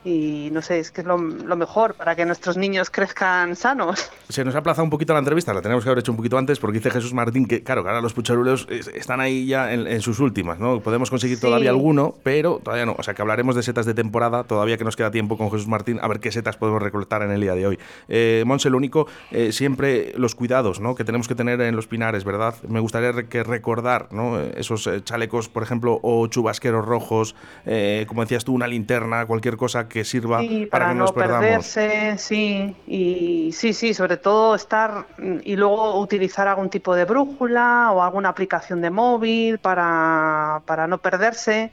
y 0.04 0.50
no 0.52 0.62
sé, 0.62 0.80
es 0.80 0.92
que 0.92 1.02
es 1.02 1.08
lo, 1.08 1.18
lo, 1.18 1.56
mejor 1.56 1.94
para 1.96 2.16
que 2.16 2.26
nuestros 2.26 2.58
niños 2.58 2.90
crezcan 2.90 3.56
sanos. 3.56 4.12
Se 4.30 4.44
nos 4.44 4.56
ha 4.56 4.60
aplazado 4.60 4.84
un 4.84 4.90
poquito 4.90 5.14
la 5.14 5.20
entrevista, 5.20 5.54
la 5.54 5.62
tenemos 5.62 5.84
que 5.84 5.90
haber 5.90 6.00
hecho 6.00 6.12
un 6.12 6.18
poquito 6.18 6.38
antes 6.38 6.60
porque 6.60 6.80
dice 6.80 6.92
Jesús 6.92 7.14
Martín 7.14 7.46
que, 7.46 7.64
claro, 7.64 7.84
que 7.84 7.90
ahora 7.90 8.02
los 8.02 8.14
pucharulos 8.14 8.68
están 8.70 9.22
ahí 9.22 9.46
ya 9.46 9.74
en, 9.74 9.88
en 9.88 10.02
sus 10.02 10.20
últimas, 10.20 10.60
¿no? 10.60 10.80
Podemos 10.82 11.10
conseguir 11.10 11.38
sí. 11.38 11.42
todavía 11.42 11.70
alguno, 11.70 12.16
pero 12.24 12.60
todavía 12.64 12.86
no. 12.86 12.96
O 12.98 13.04
sea, 13.04 13.14
que 13.14 13.22
hablaremos 13.22 13.56
de 13.56 13.64
setas 13.64 13.86
de 13.86 13.94
temporada, 13.94 14.44
todavía 14.44 14.78
que 14.78 14.84
nos 14.84 14.96
queda 14.96 15.12
tiempo 15.12 15.38
con 15.38 15.52
Jesús 15.52 15.68
Martín, 15.68 16.00
a 16.02 16.08
ver 16.08 16.20
qué 16.20 16.32
setas 16.32 16.58
podemos 16.58 16.82
recolectar 16.82 17.22
en 17.22 17.32
el 17.32 17.42
día 17.42 17.56
de 17.56 17.68
hoy. 17.68 17.80
Eh, 18.08 18.44
Monse, 18.46 18.70
lo 18.70 18.78
único, 18.78 19.08
eh, 19.32 19.52
siempre 19.52 20.14
los 20.18 20.36
cuidados, 20.36 20.80
¿no? 20.80 20.96
Que 20.96 21.04
tenemos 21.04 21.28
que 21.28 21.36
tener 21.36 21.62
en 21.62 21.76
los 21.76 21.88
pinares, 21.88 22.24
¿verdad? 22.24 22.56
Me 22.68 22.80
gustaría 22.80 23.14
que 23.30 23.44
recordar, 23.44 24.08
¿no? 24.12 24.40
Esos 24.40 24.88
eh, 24.88 25.02
chalecos, 25.04 25.50
por 25.50 25.64
ejemplo, 25.64 26.00
o 26.02 26.28
chubasqueros 26.28 26.86
rojos, 26.86 27.36
eh, 27.66 28.06
como 28.08 28.22
decías 28.22 28.44
tú, 28.44 28.54
una 28.54 28.68
linterna, 28.68 29.26
cualquier 29.26 29.58
cosa 29.58 29.88
que 29.88 29.93
sirva 30.04 30.40
sí, 30.40 30.66
para, 30.66 30.86
para, 30.86 30.92
que 30.92 30.98
no 30.98 31.02
nos 31.02 31.12
perderse, 31.12 32.18
sí, 32.18 32.76
y 32.88 33.52
sí, 33.54 33.74
sí, 33.74 33.94
sobre 33.94 34.18
todo 34.18 34.56
estar 34.56 35.06
y 35.44 35.56
luego 35.56 36.00
utilizar 36.00 36.48
algún 36.48 36.70
tipo 36.70 36.96
de 36.96 37.06
brújula 37.06 37.92
o 37.92 38.02
alguna 38.02 38.30
aplicación 38.30 38.82
de 38.82 38.90
móvil 38.90 39.60
para, 39.60 40.64
para 40.66 40.88
no 40.88 40.98
perderse 40.98 41.72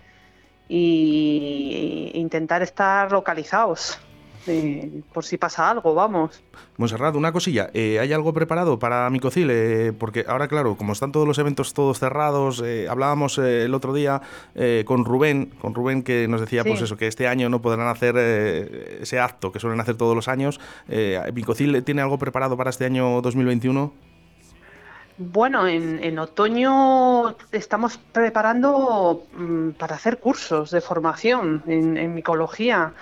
y 0.69 2.11
intentar 2.15 2.63
estar 2.63 3.11
localizados. 3.11 3.99
Eh, 4.47 5.03
por 5.13 5.25
si 5.25 5.37
pasa 5.37 5.71
algo, 5.71 5.95
vamos. 5.95 6.43
Monserrat, 6.77 7.15
una 7.15 7.33
cosilla, 7.33 7.71
eh, 7.75 7.99
¿hay 8.01 8.13
algo 8.13 8.33
preparado 8.33 8.79
para 8.79 9.09
Micocil? 9.11 9.49
Eh, 9.51 9.93
porque 9.99 10.25
ahora, 10.27 10.49
claro, 10.49 10.77
como 10.77 10.93
están 10.93 11.13
todos 11.13 11.27
los 11.27 11.39
eventos 11.39 11.75
todos 11.75 11.99
cerrados, 11.99 12.63
eh, 12.65 12.87
hablábamos 12.89 13.39
el 13.39 13.75
otro 13.75 13.93
día 13.93 14.23
eh, 14.55 14.85
con 14.87 15.05
Rubén, 15.05 15.53
con 15.61 15.75
Rubén 15.75 16.03
que 16.03 16.27
nos 16.29 16.41
decía, 16.41 16.63
sí. 16.63 16.71
pues 16.71 16.83
eso, 16.83 16.97
que 16.97 17.07
este 17.07 17.29
año 17.29 17.49
no 17.49 17.61
podrán 17.61 17.89
hacer 17.89 18.17
ese 18.17 19.21
acto 19.21 19.53
que 19.53 19.61
suelen 19.61 19.81
hacer 19.81 19.97
todos 19.97 20.17
los 20.17 20.29
años. 20.29 20.61
¿Micocil 21.35 21.83
tiene 21.85 22.03
algo 22.03 22.19
preparado 22.19 22.57
para 22.57 22.71
este 22.71 22.87
año 22.87 23.21
2021? 23.21 23.93
Bueno, 25.23 25.67
en, 25.69 26.03
en, 26.03 26.19
otoño 26.19 27.37
estamos 27.53 27.99
preparando 27.99 29.25
mmm, 29.35 29.71
para 29.73 29.97
hacer 29.97 30.19
cursos 30.19 30.71
de 30.71 30.81
formación 30.81 31.63
en, 31.67 31.99
en 31.99 32.15
micología. 32.15 32.95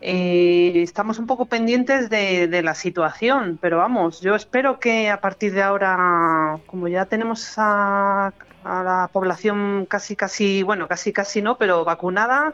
Eh, 0.00 0.82
estamos 0.82 1.18
un 1.18 1.26
poco 1.26 1.46
pendientes 1.46 2.10
de, 2.10 2.48
de, 2.48 2.62
la 2.62 2.74
situación, 2.74 3.58
pero 3.60 3.78
vamos, 3.78 4.20
yo 4.20 4.34
espero 4.34 4.78
que 4.78 5.10
a 5.10 5.20
partir 5.20 5.54
de 5.54 5.62
ahora, 5.62 6.58
como 6.66 6.86
ya 6.88 7.06
tenemos 7.06 7.54
a, 7.56 8.32
la 8.64 9.08
población 9.12 9.86
casi, 9.86 10.16
casi, 10.16 10.62
bueno, 10.62 10.86
casi, 10.88 11.12
casi 11.12 11.40
no, 11.40 11.56
pero 11.56 11.84
vacunada, 11.84 12.52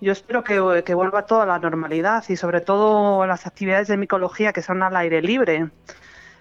yo 0.00 0.12
espero 0.12 0.44
que, 0.44 0.82
que 0.84 0.94
vuelva 0.94 1.24
toda 1.26 1.46
la 1.46 1.58
normalidad 1.58 2.24
y 2.28 2.36
sobre 2.36 2.60
todo 2.60 3.26
las 3.26 3.46
actividades 3.46 3.88
de 3.88 3.96
micología 3.96 4.52
que 4.52 4.62
son 4.62 4.82
al 4.82 4.96
aire 4.96 5.22
libre. 5.22 5.70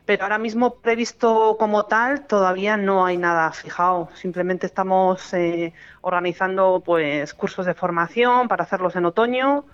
Pero 0.06 0.24
ahora 0.24 0.40
mismo 0.40 0.76
previsto 0.76 1.56
como 1.60 1.86
tal 1.86 2.26
todavía 2.28 2.76
no 2.76 3.06
hay 3.06 3.18
nada 3.18 3.52
fijado. 3.52 4.10
Simplemente 4.16 4.66
estamos 4.66 5.34
eh, 5.34 5.74
organizando 6.02 6.82
pues 6.84 7.34
cursos 7.36 7.66
de 7.68 7.76
formación 7.76 8.48
para 8.48 8.64
hacerlos 8.64 8.96
en 8.96 9.06
otoño 9.06 9.66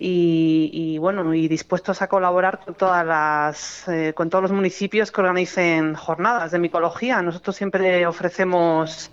y, 0.00 0.96
bueno, 0.98 1.34
y 1.34 1.48
dispuestos 1.48 2.02
a 2.02 2.08
colaborar 2.08 2.60
con 2.64 2.74
todas 2.74 3.04
las, 3.04 3.88
eh, 3.88 4.12
con 4.14 4.30
todos 4.30 4.42
los 4.42 4.52
municipios 4.52 5.10
que 5.10 5.20
organicen 5.20 5.94
jornadas 5.94 6.52
de 6.52 6.58
micología. 6.58 7.20
Nosotros 7.20 7.56
siempre 7.56 8.06
ofrecemos, 8.06 9.10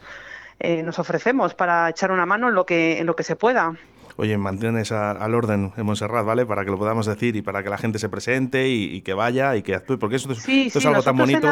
eh, 0.59 0.83
nos 0.83 0.99
ofrecemos 0.99 1.55
para 1.55 1.89
echar 1.89 2.11
una 2.11 2.25
mano 2.25 2.49
en 2.49 2.55
lo 2.55 2.65
que, 2.65 2.99
en 2.99 3.07
lo 3.07 3.15
que 3.15 3.23
se 3.23 3.35
pueda. 3.35 3.75
Oye, 4.17 4.37
mantienes 4.37 4.91
al 4.91 5.33
orden 5.33 5.73
en 5.75 5.85
Montserrat, 5.85 6.25
¿vale? 6.25 6.45
Para 6.45 6.63
que 6.63 6.71
lo 6.71 6.77
podamos 6.77 7.05
decir 7.05 7.35
y 7.35 7.41
para 7.41 7.63
que 7.63 7.69
la 7.69 7.77
gente 7.77 7.99
se 7.99 8.07
presente 8.07 8.69
y, 8.69 9.01
que 9.01 9.13
vaya 9.13 9.57
y 9.57 9.63
que 9.63 9.75
actúe, 9.75 9.99
porque 9.99 10.15
eso, 10.15 10.31
es 10.31 10.85
algo 10.85 11.03
tan 11.03 11.17
bonito. 11.17 11.51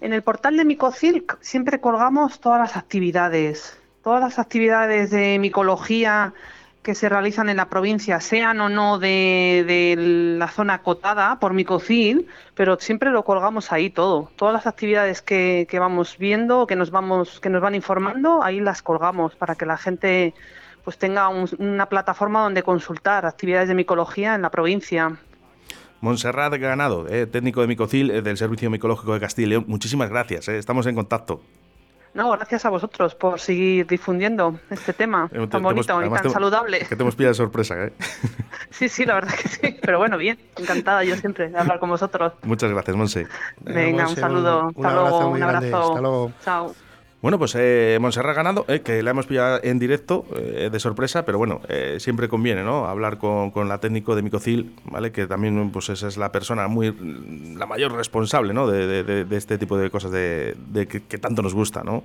En, 0.00 0.12
el 0.12 0.22
portal 0.22 0.56
de 0.56 0.64
Micocil 0.64 1.24
siempre 1.40 1.80
colgamos 1.80 2.40
todas 2.40 2.58
las 2.58 2.76
actividades, 2.76 3.78
todas 4.02 4.20
las 4.20 4.38
actividades 4.38 5.10
de 5.10 5.38
micología 5.38 6.34
que 6.86 6.94
se 6.94 7.08
realizan 7.08 7.48
en 7.48 7.56
la 7.56 7.68
provincia, 7.68 8.20
sean 8.20 8.60
o 8.60 8.68
no 8.68 9.00
de, 9.00 9.96
la 10.38 10.46
zona 10.46 10.74
acotada 10.74 11.40
por 11.40 11.52
Micocil, 11.52 12.28
pero 12.54 12.78
siempre 12.78 13.10
lo 13.10 13.24
colgamos 13.24 13.72
ahí 13.72 13.90
todo. 13.90 14.30
Todas 14.36 14.54
las 14.54 14.68
actividades 14.68 15.20
que, 15.20 15.66
vamos 15.80 16.16
viendo, 16.16 16.64
que 16.68 16.76
nos 16.76 16.92
vamos, 16.92 17.40
que 17.40 17.50
nos 17.50 17.60
van 17.60 17.74
informando, 17.74 18.40
ahí 18.40 18.60
las 18.60 18.82
colgamos 18.82 19.34
para 19.34 19.56
que 19.56 19.66
la 19.66 19.76
gente 19.76 20.32
pues 20.84 20.96
tenga 20.96 21.28
una 21.28 21.86
plataforma 21.86 22.42
donde 22.42 22.62
consultar 22.62 23.26
actividades 23.26 23.66
de 23.66 23.74
micología 23.74 24.36
en 24.36 24.42
la 24.42 24.50
provincia. 24.50 25.18
Monserrat 26.00 26.54
Ganado, 26.54 27.08
eh, 27.08 27.26
técnico 27.26 27.62
de 27.62 27.66
Micocil 27.66 28.12
eh, 28.12 28.22
del 28.22 28.36
Servicio 28.36 28.70
Micológico 28.70 29.12
de 29.12 29.18
Castilla 29.18 29.46
y 29.46 29.50
León, 29.50 29.64
muchísimas 29.66 30.08
gracias, 30.08 30.46
eh, 30.46 30.56
estamos 30.56 30.86
en 30.86 30.94
contacto. 30.94 31.42
No, 32.16 32.30
gracias 32.30 32.64
a 32.64 32.70
vosotros 32.70 33.14
por 33.14 33.38
seguir 33.38 33.86
difundiendo 33.86 34.58
este 34.70 34.94
tema 34.94 35.28
eh, 35.30 35.46
tan 35.48 35.62
bonito 35.62 36.02
y 36.02 36.10
tan 36.10 36.30
saludable. 36.30 36.78
Que 36.78 36.96
te 36.96 37.02
hemos 37.02 37.14
pillado 37.14 37.32
de 37.32 37.36
sorpresa, 37.36 37.74
¿eh? 37.84 37.92
Sí, 38.70 38.88
sí, 38.88 39.04
la 39.04 39.14
verdad 39.14 39.34
que 39.34 39.48
sí. 39.48 39.76
Pero 39.82 39.98
bueno, 39.98 40.16
bien, 40.16 40.38
encantada 40.56 41.04
yo 41.04 41.14
siempre 41.16 41.50
de 41.50 41.58
hablar 41.58 41.78
con 41.78 41.90
vosotros. 41.90 42.32
Muchas 42.42 42.70
gracias, 42.70 42.96
Monse. 42.96 43.26
Venga, 43.60 44.08
un 44.08 44.16
saludo. 44.16 44.72
Un, 44.74 44.86
Hasta 44.86 45.00
luego, 45.00 45.28
un 45.28 45.42
abrazo. 45.42 45.82
Hasta 45.82 46.00
luego. 46.00 46.32
Chao. 46.42 46.85
Bueno, 47.26 47.40
pues 47.40 47.56
eh, 47.58 47.98
Montserrat 48.00 48.36
ganado, 48.36 48.64
eh, 48.68 48.82
que 48.82 49.02
la 49.02 49.10
hemos 49.10 49.26
pillado 49.26 49.58
en 49.64 49.80
directo 49.80 50.24
eh, 50.36 50.70
de 50.70 50.78
sorpresa, 50.78 51.24
pero 51.24 51.38
bueno, 51.38 51.60
eh, 51.68 51.96
siempre 51.98 52.28
conviene, 52.28 52.62
¿no? 52.62 52.86
Hablar 52.86 53.18
con, 53.18 53.50
la 53.68 53.80
técnico 53.80 54.14
de 54.14 54.22
Micocil, 54.22 54.76
¿vale? 54.84 55.10
Que 55.10 55.26
también, 55.26 55.72
pues 55.72 55.88
esa 55.88 56.06
es 56.06 56.18
la 56.18 56.30
persona 56.30 56.68
muy, 56.68 56.94
la 57.56 57.66
mayor 57.66 57.94
responsable, 57.94 58.54
¿no? 58.54 58.68
De, 58.68 59.26
este 59.32 59.58
tipo 59.58 59.76
de 59.76 59.90
cosas 59.90 60.12
de, 60.12 60.54
que, 60.88 61.18
tanto 61.18 61.42
nos 61.42 61.52
gusta, 61.52 61.82
¿no? 61.82 62.04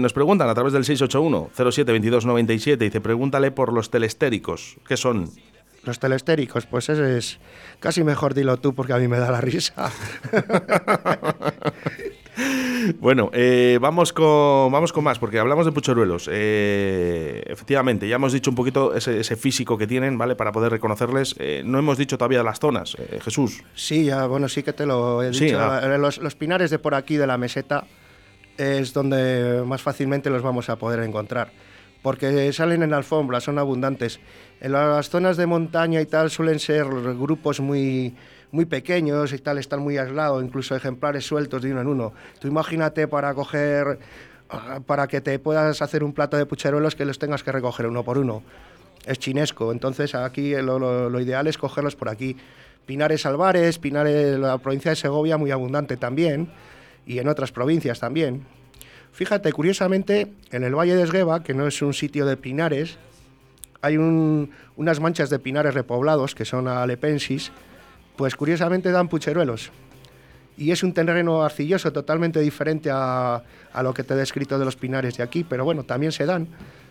nos 0.00 0.12
preguntan 0.12 0.48
a 0.48 0.54
través 0.54 0.72
del 0.72 0.84
681 0.84 1.50
07 1.52 1.90
2297 1.90 2.84
dice, 2.84 3.00
pregúntale 3.00 3.50
por 3.50 3.72
los 3.72 3.90
telestéricos, 3.90 4.76
¿qué 4.86 4.96
son? 4.96 5.30
Los 5.82 5.98
telestéricos, 5.98 6.66
pues 6.66 6.88
ese 6.90 7.18
es 7.18 7.40
casi 7.80 8.04
mejor 8.04 8.34
dilo 8.34 8.56
tú 8.58 8.72
porque 8.72 8.92
a 8.92 8.98
mí 8.98 9.08
me 9.08 9.18
da 9.18 9.32
la 9.32 9.40
risa. 9.40 9.90
Bueno, 12.98 13.30
eh, 13.32 13.78
vamos, 13.80 14.12
con, 14.12 14.72
vamos 14.72 14.92
con 14.92 15.04
más, 15.04 15.18
porque 15.18 15.38
hablamos 15.38 15.66
de 15.66 15.72
puchoruelos. 15.72 16.28
Eh, 16.32 17.42
efectivamente, 17.46 18.08
ya 18.08 18.16
hemos 18.16 18.32
dicho 18.32 18.50
un 18.50 18.56
poquito 18.56 18.94
ese, 18.94 19.36
físico 19.36 19.76
que 19.78 19.86
tienen, 19.86 20.18
¿vale? 20.18 20.34
Para 20.34 20.52
poder 20.52 20.72
reconocerles. 20.72 21.34
Eh, 21.38 21.62
no 21.64 21.78
hemos 21.78 21.98
dicho 21.98 22.18
todavía 22.18 22.42
las 22.42 22.58
zonas, 22.58 22.96
Jesús. 23.22 23.62
Sí, 23.74 24.04
ya, 24.04 24.26
bueno, 24.26 24.48
sí 24.48 24.62
que 24.62 24.72
te 24.72 24.86
lo 24.86 25.22
he 25.22 25.30
dicho. 25.30 25.58
Ah. 25.60 25.96
Los, 25.98 26.34
pinares 26.34 26.70
de 26.70 26.78
por 26.78 26.94
aquí, 26.94 27.16
de 27.16 27.26
la 27.26 27.36
meseta, 27.36 27.84
es 28.56 28.92
donde 28.92 29.62
más 29.66 29.82
fácilmente 29.82 30.30
los 30.30 30.42
vamos 30.42 30.68
a 30.68 30.76
poder 30.76 31.00
encontrar. 31.00 31.52
Porque 32.02 32.50
salen 32.54 32.82
en 32.82 32.94
alfombra, 32.94 33.40
son 33.40 33.58
abundantes. 33.58 34.20
En 34.60 34.72
las 34.72 35.10
zonas 35.10 35.36
de 35.36 35.46
montaña 35.46 36.00
y 36.00 36.06
tal 36.06 36.30
suelen 36.30 36.58
ser 36.58 36.86
grupos 36.86 37.60
muy 37.60 38.14
muy 38.52 38.64
pequeños 38.64 39.32
y 39.32 39.38
tal, 39.38 39.58
están 39.58 39.80
muy 39.80 39.98
aislados, 39.98 40.42
incluso 40.42 40.74
ejemplares 40.74 41.24
sueltos 41.24 41.62
de 41.62 41.72
uno 41.72 41.80
en 41.80 41.86
uno. 41.86 42.12
Tú 42.40 42.48
imagínate 42.48 43.06
para 43.08 43.32
coger, 43.34 43.98
para 44.86 45.06
que 45.06 45.20
te 45.20 45.38
puedas 45.38 45.82
hacer 45.82 46.02
un 46.02 46.12
plato 46.12 46.36
de 46.36 46.46
pucheruelos 46.46 46.94
que 46.96 47.04
los 47.04 47.18
tengas 47.18 47.42
que 47.42 47.52
recoger 47.52 47.86
uno 47.86 48.04
por 48.04 48.18
uno. 48.18 48.42
Es 49.06 49.18
chinesco, 49.18 49.72
entonces 49.72 50.14
aquí 50.14 50.54
lo, 50.56 51.20
ideal 51.20 51.46
es 51.46 51.58
cogerlos 51.58 51.96
por 51.96 52.08
aquí. 52.08 52.36
Pinares 52.86 53.24
albares, 53.24 53.78
Pinares, 53.78 54.38
la 54.38 54.58
provincia 54.58 54.90
de 54.90 54.96
Segovia 54.96 55.36
muy 55.36 55.50
abundante 55.50 55.96
también, 55.96 56.50
y 57.06 57.18
en 57.18 57.28
otras 57.28 57.52
provincias 57.52 58.00
también. 58.00 58.44
Fíjate, 59.12 59.52
curiosamente, 59.52 60.32
en 60.50 60.64
el 60.64 60.74
Valle 60.74 60.94
de 60.94 61.02
Esgueva, 61.02 61.42
que 61.42 61.54
no 61.54 61.66
es 61.66 61.82
un 61.82 61.94
sitio 61.94 62.26
de 62.26 62.36
pinares, 62.36 62.98
hay 63.82 63.96
unas 63.96 65.00
manchas 65.00 65.30
de 65.30 65.38
pinares 65.38 65.74
repoblados, 65.74 66.34
que 66.34 66.44
son 66.44 66.68
alepensis, 66.68 67.50
pues 68.20 68.36
curiosamente 68.36 68.90
dan 68.90 69.08
pucheruelos. 69.08 69.70
Y 70.58 70.72
es 70.72 70.82
un 70.82 70.92
terreno 70.92 71.42
arcilloso 71.42 71.90
totalmente 71.90 72.38
diferente 72.38 72.90
a, 72.92 73.42
lo 73.82 73.94
que 73.94 74.04
te 74.04 74.12
he 74.12 74.16
descrito 74.18 74.58
de 74.58 74.66
los 74.66 74.76
pinares 74.76 75.16
de 75.16 75.22
aquí, 75.22 75.42
pero 75.42 75.64
bueno, 75.64 75.84
también 75.84 76.12
se 76.12 76.26
dan. 76.26 76.46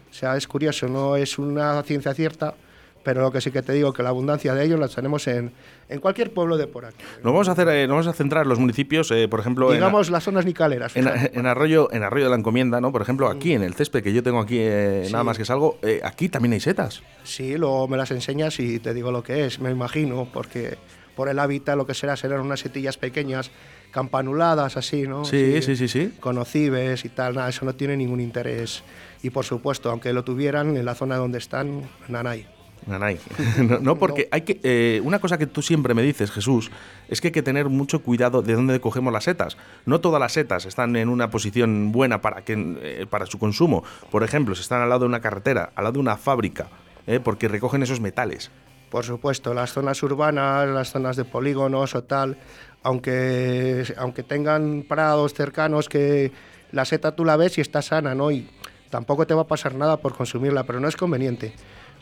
O 0.09 0.13
sea, 0.13 0.35
es 0.35 0.47
curioso, 0.47 0.87
no 0.87 1.15
es 1.15 1.37
una 1.37 1.83
ciencia 1.83 2.15
cierta, 2.15 2.55
pero 3.03 3.21
lo 3.21 3.31
que 3.31 3.41
sí 3.41 3.51
que 3.51 3.61
te 3.61 3.73
digo 3.73 3.93
que 3.93 4.01
la 4.01 4.09
abundancia 4.09 4.55
de 4.55 4.65
ellos 4.65 4.79
la 4.79 4.87
tenemos 4.87 5.27
en, 5.27 5.51
en 5.87 5.99
cualquier 5.99 6.33
pueblo 6.33 6.57
de 6.57 6.65
por 6.65 6.85
aquí. 6.85 6.97
Nos 7.17 7.31
vamos 7.31 7.47
a 7.47 7.51
hacer, 7.51 7.67
eh, 7.67 7.85
vamos 7.85 8.07
a 8.07 8.13
centrar 8.13 8.47
los 8.47 8.57
municipios, 8.57 9.11
eh, 9.11 9.27
por 9.27 9.39
ejemplo, 9.39 9.71
digamos 9.71 10.09
las 10.09 10.23
zonas 10.23 10.47
nicaleras. 10.47 10.95
En, 10.95 11.45
Arroyo, 11.45 11.93
en 11.93 12.01
Arroyo 12.01 12.23
de 12.23 12.31
la 12.31 12.37
Encomienda, 12.37 12.81
¿no? 12.81 12.91
Por 12.91 13.03
ejemplo, 13.03 13.27
aquí 13.27 13.53
en 13.53 13.61
el 13.61 13.75
césped 13.75 14.01
que 14.01 14.13
yo 14.13 14.23
tengo 14.23 14.39
aquí, 14.39 14.57
eh, 14.59 15.07
nada 15.11 15.23
más 15.23 15.37
que 15.37 15.45
salgo, 15.45 15.77
aquí 16.01 16.27
también 16.27 16.53
hay 16.53 16.59
setas. 16.59 17.03
Sí, 17.23 17.55
luego 17.55 17.87
me 17.87 17.97
las 17.97 18.09
enseñas 18.09 18.59
y 18.59 18.79
te 18.79 18.95
digo 18.95 19.11
lo 19.11 19.21
que 19.21 19.45
es, 19.45 19.59
me 19.59 19.69
imagino, 19.69 20.27
porque 20.33 20.79
por 21.19 21.27
el 21.27 21.37
hábitat 21.37 21.75
lo 21.75 21.85
que 21.85 21.93
será 21.93 22.15
serán 22.15 22.39
unas 22.39 22.61
setillas 22.61 22.95
pequeñas, 22.97 23.51
campanuladas 23.91 24.77
así, 24.77 25.01
¿no? 25.01 25.25
Sí, 25.25 25.61
sí, 25.61 25.75
sí, 25.75 25.89
sí. 25.89 26.13
Conocibes 26.21 27.03
y 27.03 27.09
tal, 27.09 27.35
nada, 27.35 27.49
eso 27.49 27.65
no 27.65 27.75
tiene 27.75 27.97
ningún 27.97 28.21
interés. 28.21 28.83
Y 29.21 29.29
por 29.29 29.43
supuesto, 29.43 29.89
aunque 29.91 30.13
lo 30.13 30.23
tuvieran 30.23 30.77
en 30.77 30.85
la 30.85 30.95
zona 30.95 31.17
donde 31.17 31.37
están, 31.37 31.81
nanay. 32.07 32.47
Nanay. 32.87 33.19
no, 33.81 33.97
porque 33.97 34.29
hay 34.31 34.43
que. 34.43 34.61
Eh, 34.63 35.01
una 35.03 35.19
cosa 35.19 35.37
que 35.37 35.45
tú 35.45 35.61
siempre 35.61 35.93
me 35.93 36.03
dices, 36.03 36.31
Jesús, 36.31 36.71
es 37.09 37.19
que 37.19 37.27
hay 37.27 37.33
que 37.33 37.43
tener 37.43 37.67
mucho 37.67 38.01
cuidado 38.01 38.41
de 38.41 38.53
dónde 38.53 38.79
cogemos 38.79 39.11
las 39.11 39.25
setas. 39.25 39.57
No 39.85 39.99
todas 39.99 40.21
las 40.21 40.31
setas 40.31 40.65
están 40.65 40.95
en 40.95 41.09
una 41.09 41.29
posición 41.29 41.91
buena 41.91 42.21
para, 42.21 42.45
que, 42.45 42.77
eh, 42.81 43.05
para 43.09 43.25
su 43.25 43.39
consumo. 43.39 43.83
Por 44.09 44.23
ejemplo, 44.23 44.55
si 44.55 44.61
están 44.61 44.81
al 44.81 44.87
lado 44.87 45.01
de 45.01 45.07
una 45.07 45.19
carretera, 45.19 45.73
al 45.75 45.83
lado 45.83 45.95
de 45.95 45.99
una 45.99 46.15
fábrica, 46.15 46.69
eh, 47.07 47.19
porque 47.19 47.49
recogen 47.49 47.83
esos 47.83 47.99
metales. 47.99 48.51
Por 48.89 49.05
supuesto, 49.05 49.53
las 49.53 49.71
zonas 49.71 50.01
urbanas, 50.01 50.67
las 50.67 50.91
zonas 50.91 51.15
de 51.15 51.25
polígonos 51.25 51.93
o 51.95 52.03
tal, 52.03 52.37
aunque, 52.81 53.83
aunque 53.97 54.23
tengan 54.23 54.83
prados 54.87 55.33
cercanos 55.33 55.87
que 55.89 56.31
la 56.71 56.85
seta 56.85 57.15
tú 57.15 57.23
la 57.25 57.37
ves 57.37 57.57
y 57.57 57.61
está 57.61 57.81
sana, 57.81 58.15
¿no? 58.15 58.31
Y 58.31 58.49
tampoco 58.89 59.27
te 59.27 59.33
va 59.33 59.43
a 59.43 59.47
pasar 59.47 59.75
nada 59.75 59.97
por 59.97 60.15
consumirla, 60.15 60.63
pero 60.63 60.79
no 60.79 60.87
es 60.87 60.95
conveniente. 60.95 61.53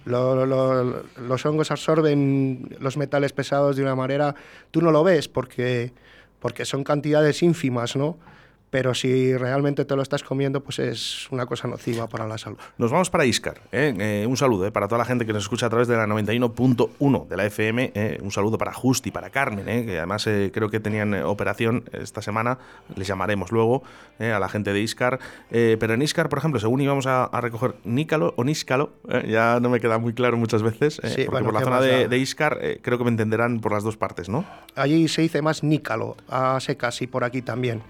los 0.06 1.46
hongos 1.46 1.72
absorben 1.72 2.77
los 2.79 2.96
metales 2.96 3.34
pesados 3.34 3.75
de 3.75 3.82
una 3.82 3.96
manera, 3.96 4.36
tú 4.72 4.82
no 4.82 4.91
lo 4.91 5.03
ves 5.03 5.27
porque, 5.27 5.91
porque 6.39 6.63
son 6.63 6.84
cantidades 6.84 7.44
ínfimas, 7.44 7.96
¿no? 7.98 8.17
Pero 8.69 8.93
si 8.93 9.36
realmente 9.36 9.86
te 9.86 9.95
lo 9.95 10.01
estás 10.01 10.24
comiendo, 10.24 10.62
pues 10.62 10.79
es 10.79 11.31
una 11.31 11.45
cosa 11.45 11.67
nociva 11.67 12.07
para 12.07 12.27
la 12.27 12.38
salud. 12.38 12.57
Nos 12.77 12.91
vamos 12.91 13.09
para 13.09 13.25
Iscar. 13.25 13.62
¿eh? 13.71 13.93
Eh, 13.97 14.25
un 14.27 14.36
saludo 14.36 14.67
¿eh? 14.67 14.71
para 14.71 14.88
toda 14.88 15.00
la 15.00 15.05
gente 15.05 15.25
que 15.25 15.33
nos 15.33 15.43
escucha 15.43 15.67
a 15.67 15.69
través 15.69 15.88
de 15.88 15.95
la 15.95 16.05
91.1 16.05 17.27
de 17.27 17.38
la 17.38 17.45
FM. 17.45 18.19
un 18.21 18.31
saludo 18.31 18.57
para 18.57 18.74
Justi, 18.74 19.12
para 19.12 19.29
Carmen, 19.29 19.65
que 19.65 19.97
además 19.97 20.25
creo 20.51 20.69
que 20.69 20.79
tenían 20.79 21.13
operación 21.24 21.86
esta 21.93 22.21
semana. 22.21 22.57
Les 22.95 23.07
llamaremos 23.07 23.51
luego 23.51 23.83
a 24.19 24.39
la 24.39 24.50
gente 24.50 24.74
de 24.74 24.81
Iscar. 24.81 25.19
pero 25.50 25.93
en 25.93 26.01
Iscar, 26.01 26.27
por 26.29 26.39
ejemplo, 26.39 26.59
según 26.59 26.81
íbamos 26.81 27.07
a, 27.07 27.29
recoger 27.39 27.75
Nícalo 27.86 28.33
o 28.36 28.43
Níscalo, 28.43 28.91
ya 29.27 29.59
no 29.62 29.69
me 29.69 29.79
queda 29.79 29.97
muy 29.97 30.13
claro 30.13 30.38
muchas 30.38 30.63
veces, 30.63 31.00
porque 31.01 31.27
por 31.27 31.53
la 31.53 31.62
zona 31.62 31.81
de, 31.81 32.07
de, 32.07 32.17
Iscar 32.17 32.59
creo 32.81 32.97
que 32.97 33.03
me 33.03 33.12
entenderán 33.12 33.59
por 33.59 33.71
las 33.71 33.83
dos 33.83 33.95
partes, 33.95 34.27
¿no? 34.27 34.45
Allí 34.75 35.07
se 35.07 35.21
dice 35.21 35.41
más 35.41 35.63
Nícalo, 35.63 36.17
a 36.27 36.59
secas 36.59 37.01
y 37.01 37.07
por 37.07 37.24
aquí 37.24 37.41
también. 37.41 37.81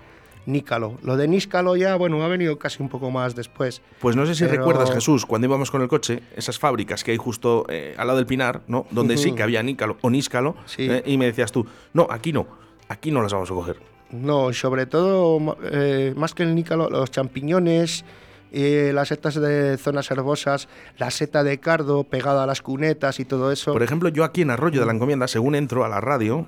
Nícalo. 0.48 0.98
Lo 1.04 1.18
de 1.18 1.28
Níscalo 1.28 1.76
ya, 1.76 1.96
bueno, 1.98 2.24
ha 2.24 2.28
venido 2.30 2.58
casi 2.58 2.82
un 2.82 2.88
poco 2.88 3.12
más 3.12 3.36
después. 3.36 3.82
Pues 4.00 4.16
no 4.16 4.26
sé 4.26 4.34
si 4.34 4.46
recuerdas, 4.48 4.92
Jesús, 4.92 5.26
cuando 5.26 5.46
íbamos 5.46 5.70
con 5.70 5.82
el 5.82 5.90
coche, 5.90 6.24
esas 6.36 6.58
fábricas 6.58 7.04
que 7.04 7.12
hay 7.12 7.18
justo 7.18 7.66
eh, 7.68 7.94
al 7.98 8.08
lado 8.08 8.18
del 8.18 8.26
Pinar, 8.26 8.62
¿no? 8.68 8.88
Donde 8.90 9.18
sí 9.18 9.34
que 9.34 9.44
había 9.44 9.62
Nícalo 9.62 9.98
o 10.02 10.10
Níscalo, 10.10 10.56
eh, 10.78 11.04
y 11.06 11.18
me 11.18 11.26
decías 11.26 11.52
tú, 11.52 11.68
no, 11.94 12.08
aquí 12.10 12.32
no, 12.32 12.48
aquí 12.88 13.12
no 13.12 13.22
las 13.22 13.34
vamos 13.34 13.52
a 13.52 13.54
coger. 13.54 13.78
No, 14.10 14.54
sobre 14.54 14.86
todo, 14.86 15.58
eh, 15.70 16.14
más 16.16 16.34
que 16.34 16.44
el 16.44 16.56
Nícalo, 16.56 16.90
los 16.90 17.12
champiñones, 17.12 18.06
las 18.50 19.10
setas 19.10 19.36
de 19.36 19.76
zonas 19.78 20.10
herbosas, 20.10 20.70
la 20.98 21.12
seta 21.12 21.44
de 21.44 21.60
cardo 21.60 22.06
pegada 22.06 22.44
a 22.44 22.48
las 22.48 22.62
cunetas 22.62 23.20
y 23.20 23.26
todo 23.26 23.52
eso. 23.52 23.74
Por 23.74 23.84
ejemplo, 23.84 24.08
yo 24.08 24.24
aquí 24.24 24.44
en 24.44 24.52
Arroyo 24.52 24.80
de 24.80 24.86
la 24.86 24.94
Encomienda, 24.94 25.28
según 25.28 25.56
entro 25.56 25.84
a 25.84 25.90
la 25.90 26.00
radio, 26.00 26.48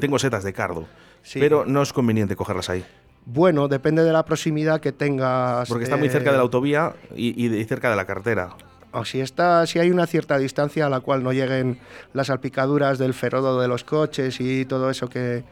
tengo 0.00 0.18
setas 0.18 0.44
de 0.44 0.54
cardo. 0.54 0.86
Pero 1.34 1.64
no 1.66 1.82
es 1.82 1.92
conveniente 1.92 2.36
cogerlas 2.36 2.70
ahí. 2.70 2.84
Bueno, 3.26 3.68
depende 3.68 4.04
de 4.04 4.12
la 4.12 4.24
proximidad 4.24 4.80
que 4.80 4.92
tengas. 4.92 5.68
Porque 5.68 5.84
está 5.84 5.96
muy 5.96 6.08
cerca 6.08 6.30
de 6.30 6.36
la 6.36 6.42
autovía 6.42 6.94
y, 7.16 7.64
cerca 7.64 7.90
de 7.90 7.96
la 7.96 8.04
carretera. 8.04 8.50
O 8.92 9.04
si, 9.04 9.20
está, 9.20 9.66
si 9.66 9.78
hay 9.78 9.90
una 9.90 10.06
cierta 10.06 10.38
distancia 10.38 10.86
a 10.86 10.88
la 10.88 11.00
cual 11.00 11.22
no 11.22 11.32
lleguen 11.32 11.80
las 12.12 12.28
salpicaduras 12.28 12.98
del 12.98 13.12
ferodo 13.12 13.60
de 13.60 13.66
los 13.66 13.82
coches 13.82 14.40
y 14.40 14.64
todo 14.66 14.88
eso 14.88 15.08
que, 15.08 15.42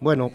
bueno, 0.00 0.32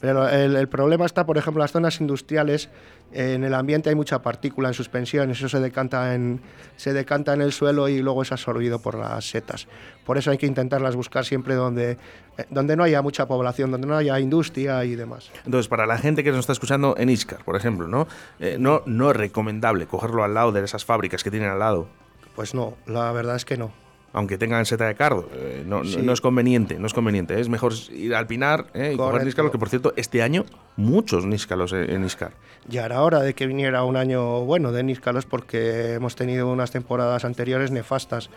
pero 0.00 0.28
el, 0.28 0.56
el, 0.56 0.68
problema 0.68 1.04
está, 1.04 1.26
por 1.26 1.36
ejemplo, 1.36 1.60
en 1.60 1.64
las 1.64 1.72
zonas 1.72 2.00
industriales, 2.00 2.70
en 3.12 3.44
el 3.44 3.54
ambiente 3.54 3.90
hay 3.90 3.94
mucha 3.94 4.22
partícula 4.22 4.68
en 4.68 4.74
suspensión, 4.74 5.30
eso 5.30 5.48
se 5.48 5.60
decanta 5.60 6.14
en, 6.14 6.40
se 6.76 6.92
decanta 6.92 7.34
en 7.34 7.42
el 7.42 7.52
suelo 7.52 7.88
y 7.88 8.00
luego 8.00 8.22
es 8.22 8.32
absorbido 8.32 8.80
por 8.80 8.96
las 8.96 9.28
setas. 9.28 9.66
Por 10.06 10.16
eso 10.16 10.30
hay 10.30 10.38
que 10.38 10.46
intentarlas 10.46 10.96
buscar 10.96 11.24
siempre 11.24 11.54
donde, 11.54 11.92
eh, 12.38 12.46
donde 12.48 12.76
no 12.76 12.84
haya 12.84 13.02
mucha 13.02 13.26
población, 13.26 13.70
donde 13.70 13.86
no 13.86 13.96
haya 13.96 14.18
industria 14.18 14.84
y 14.84 14.94
demás. 14.94 15.30
Entonces, 15.44 15.68
para 15.68 15.86
la 15.86 15.98
gente 15.98 16.24
que 16.24 16.30
nos 16.30 16.40
está 16.40 16.52
escuchando 16.52 16.94
en 16.96 17.10
Iscar, 17.10 17.44
por 17.44 17.56
ejemplo, 17.56 17.86
¿no? 17.86 18.08
Eh, 18.38 18.56
no, 18.58 18.82
no 18.86 19.10
es 19.10 19.16
recomendable 19.16 19.86
cogerlo 19.86 20.24
al 20.24 20.34
lado 20.34 20.52
de 20.52 20.64
esas 20.64 20.84
fábricas 20.84 21.22
que 21.22 21.30
tienen 21.30 21.50
al 21.50 21.58
lado. 21.58 21.88
Pues 22.36 22.54
no, 22.54 22.74
la 22.86 23.12
verdad 23.12 23.36
es 23.36 23.44
que 23.44 23.56
no 23.56 23.79
aunque 24.12 24.38
tengan 24.38 24.66
seta 24.66 24.86
de 24.86 24.94
cardo. 24.94 25.28
Eh, 25.34 25.62
no, 25.66 25.84
sí. 25.84 25.98
no, 26.02 26.12
es 26.12 26.20
conveniente, 26.20 26.78
no 26.78 26.86
es 26.86 26.94
conveniente. 26.94 27.40
Es 27.40 27.48
mejor 27.48 27.72
ir 27.92 28.14
al 28.14 28.26
Pinar 28.26 28.66
eh, 28.74 28.92
y 28.94 28.96
coger 28.96 29.24
níscalos, 29.24 29.52
que 29.52 29.58
por 29.58 29.68
cierto, 29.68 29.92
este 29.96 30.22
año 30.22 30.44
muchos 30.76 31.26
níscalos 31.26 31.72
en 31.72 32.04
Iscar. 32.04 32.32
Ya 32.68 32.84
era 32.84 33.02
hora 33.02 33.20
de 33.20 33.34
que 33.34 33.46
viniera 33.46 33.84
un 33.84 33.96
año 33.96 34.40
bueno 34.44 34.72
de 34.72 34.82
níscalos 34.82 35.26
porque 35.26 35.94
hemos 35.94 36.16
tenido 36.16 36.48
unas 36.48 36.70
temporadas 36.70 37.24
anteriores 37.24 37.70
nefastas. 37.70 38.30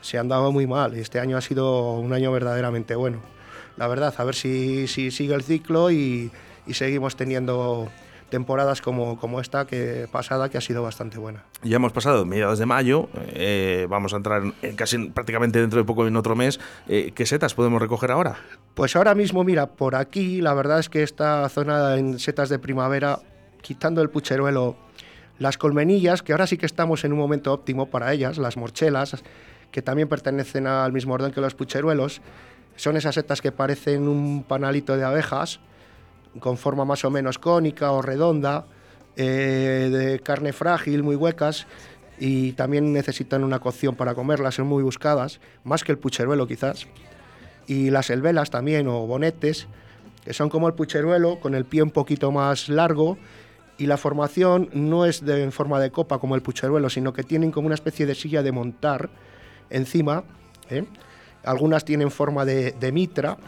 Se 0.00 0.18
han 0.18 0.28
dado 0.28 0.52
muy 0.52 0.66
mal 0.66 0.96
y 0.96 1.00
este 1.00 1.20
año 1.20 1.36
ha 1.36 1.40
sido 1.40 1.94
un 1.94 2.12
año 2.12 2.32
verdaderamente 2.32 2.94
bueno. 2.94 3.18
La 3.76 3.86
verdad, 3.88 4.14
a 4.16 4.24
ver 4.24 4.34
si, 4.34 4.86
si 4.86 5.10
sigue 5.10 5.34
el 5.34 5.42
ciclo 5.42 5.90
y, 5.90 6.30
y 6.66 6.74
seguimos 6.74 7.16
teniendo 7.16 7.88
temporadas 8.30 8.80
como, 8.80 9.18
como 9.18 9.40
esta 9.40 9.66
que 9.66 10.08
pasada 10.10 10.48
que 10.48 10.58
ha 10.58 10.60
sido 10.60 10.82
bastante 10.82 11.18
buena. 11.18 11.44
Ya 11.62 11.76
hemos 11.76 11.92
pasado 11.92 12.24
mediados 12.24 12.58
de 12.58 12.66
mayo, 12.66 13.08
eh, 13.28 13.86
vamos 13.90 14.14
a 14.14 14.16
entrar 14.16 14.42
en 14.62 14.76
casi 14.76 15.10
prácticamente 15.10 15.60
dentro 15.60 15.78
de 15.78 15.84
poco 15.84 16.06
en 16.06 16.16
otro 16.16 16.34
mes. 16.34 16.60
Eh, 16.88 17.12
¿Qué 17.14 17.26
setas 17.26 17.54
podemos 17.54 17.82
recoger 17.82 18.10
ahora? 18.10 18.38
Pues 18.74 18.96
ahora 18.96 19.14
mismo, 19.14 19.44
mira, 19.44 19.66
por 19.66 19.94
aquí 19.94 20.40
la 20.40 20.54
verdad 20.54 20.78
es 20.78 20.88
que 20.88 21.02
esta 21.02 21.48
zona 21.48 21.96
en 21.96 22.18
setas 22.18 22.48
de 22.48 22.58
primavera, 22.58 23.18
quitando 23.60 24.00
el 24.00 24.08
pucheruelo, 24.08 24.76
las 25.38 25.58
colmenillas, 25.58 26.22
que 26.22 26.32
ahora 26.32 26.46
sí 26.46 26.56
que 26.56 26.66
estamos 26.66 27.04
en 27.04 27.12
un 27.12 27.18
momento 27.18 27.52
óptimo 27.52 27.86
para 27.86 28.12
ellas, 28.12 28.38
las 28.38 28.56
morchelas, 28.56 29.22
que 29.72 29.82
también 29.82 30.08
pertenecen 30.08 30.66
al 30.66 30.92
mismo 30.92 31.14
orden 31.14 31.32
que 31.32 31.40
los 31.40 31.54
pucheruelos, 31.54 32.20
son 32.76 32.96
esas 32.96 33.14
setas 33.14 33.40
que 33.40 33.52
parecen 33.52 34.08
un 34.08 34.42
panalito 34.42 34.96
de 34.96 35.04
abejas, 35.04 35.60
con 36.38 36.56
forma 36.56 36.84
más 36.84 37.04
o 37.04 37.10
menos 37.10 37.38
cónica 37.38 37.92
o 37.92 38.02
redonda, 38.02 38.66
eh, 39.16 39.90
de 39.92 40.20
carne 40.20 40.52
frágil, 40.52 41.02
muy 41.02 41.16
huecas, 41.16 41.66
y 42.18 42.52
también 42.52 42.92
necesitan 42.92 43.42
una 43.42 43.58
cocción 43.58 43.96
para 43.96 44.14
comerlas, 44.14 44.54
son 44.54 44.66
muy 44.66 44.82
buscadas, 44.82 45.40
más 45.64 45.82
que 45.82 45.92
el 45.92 45.98
pucheruelo 45.98 46.46
quizás. 46.46 46.86
Y 47.66 47.90
las 47.90 48.10
elvelas 48.10 48.50
también, 48.50 48.86
o 48.88 49.06
bonetes, 49.06 49.66
que 50.24 50.32
son 50.32 50.50
como 50.50 50.68
el 50.68 50.74
pucheruelo, 50.74 51.40
con 51.40 51.54
el 51.54 51.64
pie 51.64 51.82
un 51.82 51.90
poquito 51.90 52.30
más 52.30 52.68
largo, 52.68 53.18
y 53.78 53.86
la 53.86 53.96
formación 53.96 54.68
no 54.74 55.06
es 55.06 55.24
de, 55.24 55.42
en 55.42 55.52
forma 55.52 55.80
de 55.80 55.90
copa 55.90 56.18
como 56.18 56.34
el 56.34 56.42
pucheruelo, 56.42 56.90
sino 56.90 57.14
que 57.14 57.22
tienen 57.22 57.50
como 57.50 57.66
una 57.66 57.74
especie 57.74 58.04
de 58.04 58.14
silla 58.14 58.42
de 58.42 58.52
montar 58.52 59.08
encima. 59.70 60.24
¿eh? 60.68 60.84
Algunas 61.44 61.86
tienen 61.86 62.10
forma 62.10 62.44
de, 62.44 62.72
de 62.72 62.92
mitra, 62.92 63.38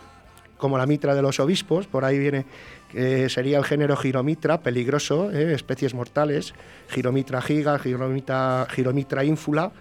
como 0.62 0.78
la 0.78 0.87
mitra 0.87 1.16
de 1.16 1.23
los 1.23 1.40
obispos, 1.40 1.88
por 1.88 2.04
ahí 2.04 2.21
viene, 2.21 2.47
eh, 2.95 3.26
sería 3.28 3.59
el 3.59 3.64
género 3.64 3.97
giromitra, 3.97 4.61
peligroso, 4.61 5.33
eh, 5.33 5.54
especies 5.54 5.92
mortales, 5.92 6.54
giromitra 6.88 7.42
giga, 7.42 7.81
giromitra, 7.81 9.25
ínfula, 9.25 9.73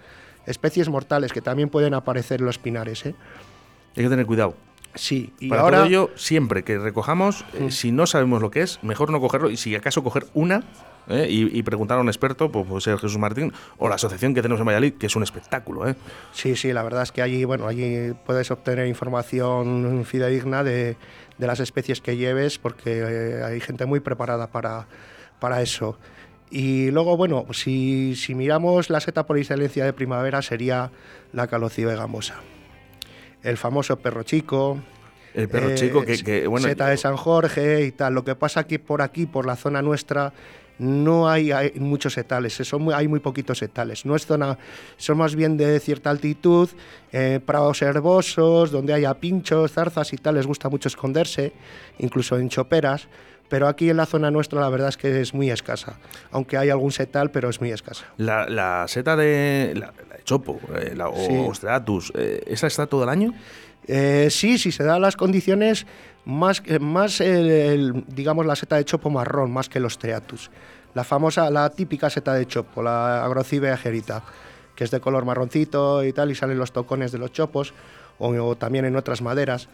especies 0.44 0.88
mortales 0.88 1.32
que 1.32 1.40
también 1.40 1.68
pueden 1.68 1.94
aparecer 1.94 2.40
en 2.40 2.46
los 2.46 2.58
pinares. 2.58 3.06
Eh. 3.06 3.14
Hay 3.96 4.02
que 4.02 4.08
tener 4.08 4.26
cuidado. 4.26 4.56
Sí, 4.94 5.32
y 5.40 5.48
Para 5.48 5.62
ahora... 5.62 5.78
todo 5.78 5.86
ello, 5.86 6.10
siempre 6.16 6.64
que 6.64 6.78
recojamos, 6.78 7.44
eh, 7.54 7.70
si 7.70 7.92
no 7.92 8.06
sabemos 8.06 8.42
lo 8.42 8.50
que 8.50 8.62
es, 8.62 8.78
mejor 8.82 9.10
no 9.10 9.20
cogerlo 9.20 9.50
y 9.50 9.56
si 9.56 9.74
acaso 9.74 10.04
coger 10.04 10.26
una 10.34 10.64
¿eh? 11.08 11.26
y, 11.28 11.58
y, 11.58 11.62
preguntar 11.62 11.98
a 11.98 12.00
un 12.00 12.08
experto, 12.08 12.50
pues 12.50 12.66
puede 12.66 12.80
ser 12.80 12.98
Jesús 12.98 13.18
Martín 13.18 13.52
o 13.78 13.88
la 13.88 13.96
asociación 13.96 14.34
que 14.34 14.42
tenemos 14.42 14.60
en 14.60 14.66
Valladolid, 14.66 14.94
que 14.94 15.06
es 15.06 15.16
un 15.16 15.22
espectáculo. 15.22 15.88
¿eh? 15.88 15.94
Sí, 16.32 16.56
sí, 16.56 16.72
la 16.72 16.82
verdad 16.82 17.02
es 17.02 17.12
que 17.12 17.22
allí, 17.22 17.44
bueno, 17.44 17.66
allí 17.66 18.12
puedes 18.26 18.50
obtener 18.50 18.86
información 18.86 20.04
fidedigna 20.04 20.62
de, 20.62 20.96
de 21.38 21.46
las 21.46 21.60
especies 21.60 22.00
que 22.00 22.16
lleves 22.16 22.58
porque 22.58 22.98
eh, 22.98 23.44
hay 23.44 23.60
gente 23.60 23.86
muy 23.86 24.00
preparada 24.00 24.48
para, 24.48 24.86
para 25.40 25.62
eso. 25.62 25.98
Y 26.50 26.90
luego, 26.90 27.16
bueno, 27.16 27.46
si, 27.52 28.14
si 28.14 28.34
miramos 28.34 28.90
la 28.90 29.00
seta 29.00 29.26
por 29.26 29.38
excelencia 29.38 29.84
de 29.86 29.94
primavera 29.94 30.42
sería 30.42 30.90
la 31.32 31.46
calocibe 31.46 31.96
gamosa 31.96 32.36
el 33.42 33.56
famoso 33.56 33.98
perro 33.98 34.22
chico. 34.22 34.78
El 35.34 35.48
perro 35.48 35.70
eh, 35.70 35.74
chico 35.74 36.04
que, 36.04 36.22
que, 36.22 36.46
bueno. 36.46 36.68
Seta 36.68 36.88
de 36.88 36.96
San 36.96 37.16
Jorge 37.16 37.84
y 37.84 37.92
tal. 37.92 38.14
Lo 38.14 38.24
que 38.24 38.34
pasa 38.34 38.66
que 38.66 38.78
por 38.78 39.02
aquí, 39.02 39.26
por 39.26 39.46
la 39.46 39.56
zona 39.56 39.80
nuestra, 39.82 40.32
no 40.78 41.28
hay, 41.28 41.52
hay 41.52 41.72
muchos 41.76 42.14
setales, 42.14 42.54
son 42.54 42.82
muy, 42.82 42.94
hay 42.94 43.06
muy 43.08 43.20
poquitos 43.20 43.58
setales. 43.58 44.04
No 44.04 44.16
es 44.16 44.26
zona, 44.26 44.58
son 44.96 45.18
más 45.18 45.34
bien 45.34 45.56
de 45.56 45.78
cierta 45.80 46.10
altitud, 46.10 46.68
eh, 47.12 47.40
prados 47.44 47.82
herbosos, 47.82 48.70
donde 48.70 48.92
haya 48.92 49.14
pinchos, 49.14 49.72
zarzas 49.72 50.12
y 50.12 50.16
tal, 50.16 50.34
les 50.34 50.46
gusta 50.46 50.68
mucho 50.68 50.88
esconderse, 50.88 51.52
incluso 51.98 52.36
en 52.36 52.48
choperas. 52.48 53.08
Pero 53.52 53.68
aquí 53.68 53.90
en 53.90 53.98
la 53.98 54.06
zona 54.06 54.30
nuestra 54.30 54.62
la 54.62 54.70
verdad 54.70 54.88
es 54.88 54.96
que 54.96 55.20
es 55.20 55.34
muy 55.34 55.50
escasa, 55.50 55.98
aunque 56.30 56.56
hay 56.56 56.70
algún 56.70 56.90
setal, 56.90 57.30
pero 57.30 57.50
es 57.50 57.60
muy 57.60 57.70
escasa. 57.70 58.06
La, 58.16 58.48
la 58.48 58.86
seta 58.88 59.14
de, 59.14 59.74
la, 59.76 59.92
la 60.08 60.16
de 60.16 60.24
Chopo 60.24 60.58
eh, 60.74 60.94
la, 60.96 61.10
sí. 61.14 61.36
o 61.36 62.00
eh, 62.14 62.44
¿esa 62.46 62.66
está 62.66 62.86
todo 62.86 63.02
el 63.02 63.10
año? 63.10 63.34
Eh, 63.86 64.28
sí, 64.30 64.56
sí 64.56 64.72
se 64.72 64.84
dan 64.84 65.02
las 65.02 65.16
condiciones, 65.16 65.86
más, 66.24 66.62
más 66.80 67.20
el, 67.20 67.50
el, 67.50 68.04
digamos 68.08 68.46
la 68.46 68.56
seta 68.56 68.76
de 68.76 68.86
chopo 68.86 69.10
marrón, 69.10 69.52
más 69.52 69.68
que 69.68 69.80
los 69.80 69.92
Stratus. 69.92 70.50
La 70.94 71.04
famosa, 71.04 71.50
la 71.50 71.68
típica 71.68 72.08
seta 72.08 72.32
de 72.32 72.46
chopo, 72.46 72.82
la 72.82 73.22
agrocibe 73.22 73.70
agerita, 73.70 74.24
que 74.74 74.84
es 74.84 74.90
de 74.90 75.00
color 75.00 75.26
marroncito 75.26 76.02
y 76.04 76.14
tal, 76.14 76.30
y 76.30 76.34
salen 76.34 76.56
los 76.56 76.72
tocones 76.72 77.12
de 77.12 77.18
los 77.18 77.32
chopos, 77.32 77.74
o, 78.18 78.30
o 78.30 78.56
también 78.56 78.86
en 78.86 78.96
otras 78.96 79.20
maderas. 79.20 79.68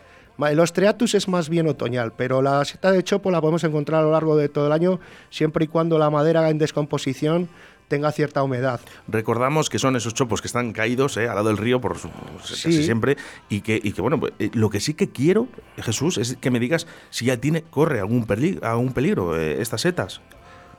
El 0.47 0.61
Ostreatus 0.61 1.15
es 1.17 1.27
más 1.27 1.49
bien 1.49 1.67
otoñal, 1.67 2.13
pero 2.13 2.43
la 2.43 2.65
seta 2.65 2.93
de 2.93 3.03
chopo 3.03 3.31
la 3.33 3.41
podemos 3.41 3.65
encontrar 3.65 4.01
a 4.01 4.05
lo 4.05 4.13
largo 4.13 4.37
de 4.37 4.49
todo 4.49 4.67
el 4.67 4.73
año, 4.73 5.01
siempre 5.31 5.65
y 5.65 5.69
cuando 5.69 5.99
la 5.99 6.11
madera 6.11 6.49
en 6.49 6.59
descomposición 6.59 7.49
tenga 7.89 8.13
cierta 8.13 8.43
humedad. 8.43 8.81
Recordamos 9.09 9.69
que 9.69 9.81
son 9.81 9.97
esos 9.97 10.15
chopos 10.15 10.41
que 10.41 10.47
están 10.47 10.73
caídos 10.73 11.17
eh, 11.17 11.27
al 11.29 11.35
lado 11.35 11.49
del 11.49 11.57
río, 11.57 11.81
por 11.81 11.99
su, 11.99 12.09
sí. 12.45 12.69
casi 12.69 12.85
siempre, 12.85 13.17
y 13.49 13.63
que, 13.63 13.81
y 13.83 13.93
que 13.93 14.01
bueno, 14.01 14.21
pues, 14.21 14.33
eh, 14.39 14.51
lo 14.53 14.71
que 14.71 14.79
sí 14.79 14.95
que 14.95 15.11
quiero, 15.11 15.49
Jesús, 15.79 16.19
es 16.19 16.37
que 16.37 16.51
me 16.51 16.61
digas 16.61 16.87
si 17.11 17.25
ya 17.25 17.39
tiene, 17.39 17.63
corre 17.63 17.99
algún 17.99 18.25
peligro, 18.27 18.65
algún 18.65 18.93
peligro 18.93 19.37
eh, 19.37 19.61
estas 19.61 19.81
setas. 19.81 20.21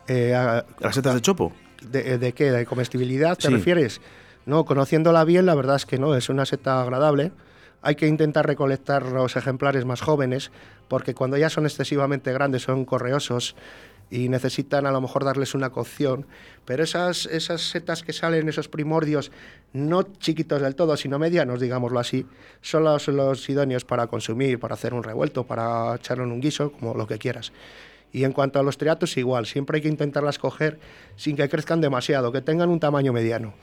a, 0.08 0.64
¿Las 0.80 0.96
setas 0.96 1.16
de 1.16 1.22
chopo? 1.22 1.52
¿De, 1.82 2.18
de 2.18 2.32
qué? 2.34 2.52
¿De 2.52 2.66
comestibilidad 2.66 3.38
te 3.38 3.48
sí. 3.48 3.54
refieres? 3.54 4.00
No, 4.46 4.64
conociéndola 4.64 5.26
bien, 5.26 5.46
la 5.46 5.56
verdad 5.56 5.76
es 5.76 5.86
que 5.86 5.98
no, 5.98 6.16
es 6.16 6.30
una 6.30 6.46
seta 6.46 6.82
agradable 6.82 7.34
hay 7.82 7.96
que 7.96 8.08
intentar 8.08 8.46
recolectar 8.46 9.06
los 9.06 9.36
ejemplares 9.36 9.86
más 9.86 10.02
jóvenes, 10.02 10.52
porque 10.88 11.14
cuando 11.14 11.38
ya 11.38 11.50
son 11.50 11.66
excesivamente 11.66 12.34
grandes 12.34 12.64
son 12.64 12.86
correosos 12.86 13.56
y 14.12 14.28
necesitan 14.30 14.86
a 14.86 14.92
lo 14.92 15.02
mejor 15.02 15.24
darles 15.24 15.54
una 15.54 15.70
cocción, 15.70 16.26
pero 16.66 16.84
esas, 16.84 17.28
esas 17.28 17.62
setas 17.62 18.02
que 18.02 18.12
salen, 18.12 18.50
esos 18.50 18.68
primordios, 18.68 19.32
no 19.72 20.04
chiquitos 20.04 20.62
del 20.62 20.76
todo, 20.76 20.98
sino 20.98 21.20
medianos, 21.20 21.60
digámoslo 21.60 22.00
así, 22.00 22.26
son 22.62 22.84
los, 22.86 23.08
los 23.08 23.48
idóneos 23.50 23.86
para 23.86 24.08
consumir, 24.08 24.60
para 24.60 24.74
hacer 24.74 24.94
un 24.94 25.04
revuelto, 25.04 25.46
para 25.46 25.96
echarlo 25.96 26.24
en 26.24 26.32
un 26.32 26.42
guiso, 26.42 26.72
como 26.72 26.96
lo 26.96 27.08
que 27.08 27.20
quieras. 27.20 27.52
Y 28.12 28.24
en 28.24 28.34
cuanto 28.34 28.60
a 28.60 28.64
los 28.64 28.78
triatos, 28.78 29.18
igual, 29.18 29.46
siempre 29.46 29.78
hay 29.78 29.82
que 29.84 29.88
intentarlas 29.88 30.40
coger 30.40 30.80
sin 31.16 31.36
que 31.36 31.48
crezcan 31.48 31.80
demasiado, 31.80 32.32
que 32.32 32.42
tengan 32.42 32.70
un 32.70 32.80
tamaño 32.80 33.14
mediano. 33.14 33.54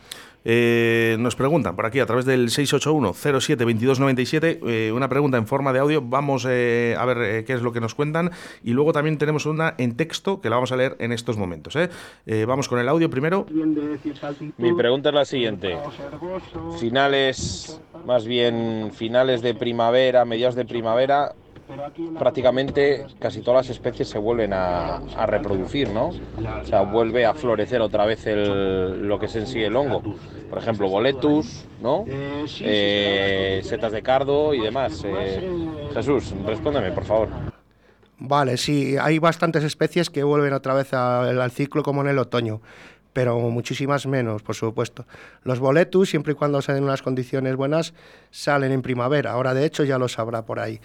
Eh, 0.48 1.16
nos 1.18 1.34
preguntan 1.34 1.74
por 1.74 1.86
aquí 1.86 1.98
a 1.98 2.06
través 2.06 2.24
del 2.24 2.50
681-07-2297 2.50 4.60
eh, 4.64 4.92
una 4.94 5.08
pregunta 5.08 5.38
en 5.38 5.48
forma 5.48 5.72
de 5.72 5.80
audio. 5.80 6.02
Vamos 6.02 6.46
eh, 6.48 6.94
a 6.96 7.04
ver 7.04 7.18
eh, 7.18 7.44
qué 7.44 7.54
es 7.54 7.62
lo 7.62 7.72
que 7.72 7.80
nos 7.80 7.96
cuentan 7.96 8.30
y 8.62 8.70
luego 8.70 8.92
también 8.92 9.18
tenemos 9.18 9.44
una 9.44 9.74
en 9.76 9.96
texto 9.96 10.40
que 10.40 10.48
la 10.48 10.54
vamos 10.54 10.70
a 10.70 10.76
leer 10.76 10.94
en 11.00 11.10
estos 11.10 11.36
momentos. 11.36 11.76
vamos 12.46 12.68
con 12.68 12.78
el 12.78 12.88
audio 12.88 13.10
primero. 13.10 13.44
Mi 14.56 14.72
pregunta 14.72 15.08
es 15.08 15.14
la 15.16 15.24
siguiente. 15.24 15.76
Finales, 16.78 17.80
más 18.06 18.24
bien 18.24 18.92
finales 18.94 19.42
de 19.42 19.52
primavera, 19.54 20.24
mediados 20.24 20.54
de 20.54 20.64
primavera, 20.64 21.34
prácticamente 22.18 23.06
casi 23.18 23.40
todas 23.40 23.66
las 23.66 23.76
especies 23.76 24.08
se 24.08 24.18
vuelven 24.18 24.52
a, 24.52 25.00
reproducir, 25.26 25.90
¿no? 25.90 26.08
O 26.08 26.64
sea, 26.64 26.82
vuelve 26.82 27.26
a 27.26 27.34
florecer 27.34 27.80
otra 27.80 28.06
vez 28.06 28.24
lo 28.26 29.18
que 29.18 29.26
es 29.26 29.36
en 29.36 29.46
sí 29.46 29.62
el 29.62 29.76
hongo. 29.76 30.02
Por 30.48 30.58
ejemplo, 30.58 30.88
boletus, 30.88 31.64
¿no? 31.80 32.04
Eh, 32.08 33.60
setas 33.64 33.92
de 33.92 34.02
cardo 34.02 34.54
y 34.54 34.60
demás. 34.60 35.02
Eh, 35.04 35.48
Jesús, 35.92 36.34
respóndeme, 36.44 36.92
por 36.92 37.04
favor. 37.04 37.28
Vale, 38.18 38.56
sí, 38.56 38.96
hay 38.98 39.18
bastantes 39.18 39.62
especies 39.62 40.08
que 40.08 40.22
vuelven 40.22 40.52
otra 40.54 40.74
vez 40.74 40.94
al 40.94 41.50
ciclo 41.50 41.82
como 41.82 42.00
en 42.02 42.08
el 42.08 42.18
otoño 42.18 42.60
pero 43.16 43.38
muchísimas 43.38 44.06
menos, 44.06 44.42
por 44.42 44.54
supuesto. 44.54 45.06
Los 45.42 45.58
boletus, 45.58 46.10
siempre 46.10 46.34
y 46.34 46.36
cuando 46.36 46.60
se 46.60 46.74
den 46.74 46.84
unas 46.84 47.00
condiciones 47.00 47.56
buenas, 47.56 47.94
salen 48.30 48.72
en 48.72 48.82
primavera. 48.82 49.32
Ahora, 49.32 49.54
de 49.54 49.64
hecho, 49.64 49.84
ya 49.84 49.96
lo 49.96 50.06
sabrá 50.06 50.44
por 50.44 50.60
ahí. 50.60 50.82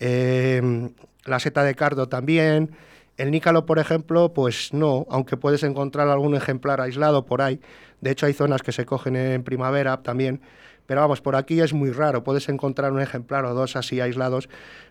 Eh, 0.00 0.90
la 1.24 1.38
seta 1.40 1.62
de 1.62 1.74
cardo 1.74 2.08
también. 2.08 2.70
El 3.16 3.30
nícalo, 3.30 3.66
por 3.66 3.78
ejemplo, 3.78 4.32
pues 4.32 4.72
no, 4.72 5.06
aunque 5.10 5.36
puedes 5.36 5.62
encontrar 5.64 6.08
algún 6.08 6.34
ejemplar 6.34 6.80
aislado 6.80 7.26
por 7.26 7.42
ahí. 7.42 7.60
De 8.00 8.10
hecho, 8.10 8.26
hay 8.26 8.32
zonas 8.32 8.62
que 8.62 8.72
se 8.72 8.86
cogen 8.86 9.16
en 9.16 9.42
primavera 9.42 10.02
también. 10.02 10.40
Pero 10.86 11.00
vamos, 11.00 11.20
por 11.20 11.36
aquí 11.36 11.60
es 11.60 11.74
muy 11.74 11.90
raro. 11.90 12.24
Puedes 12.24 12.48
encontrar 12.48 12.92
un 12.92 13.00
ejemplar 13.00 13.44
o 13.44 13.54
dos 13.54 13.76
así 13.76 14.00
aislados, 14.00 14.48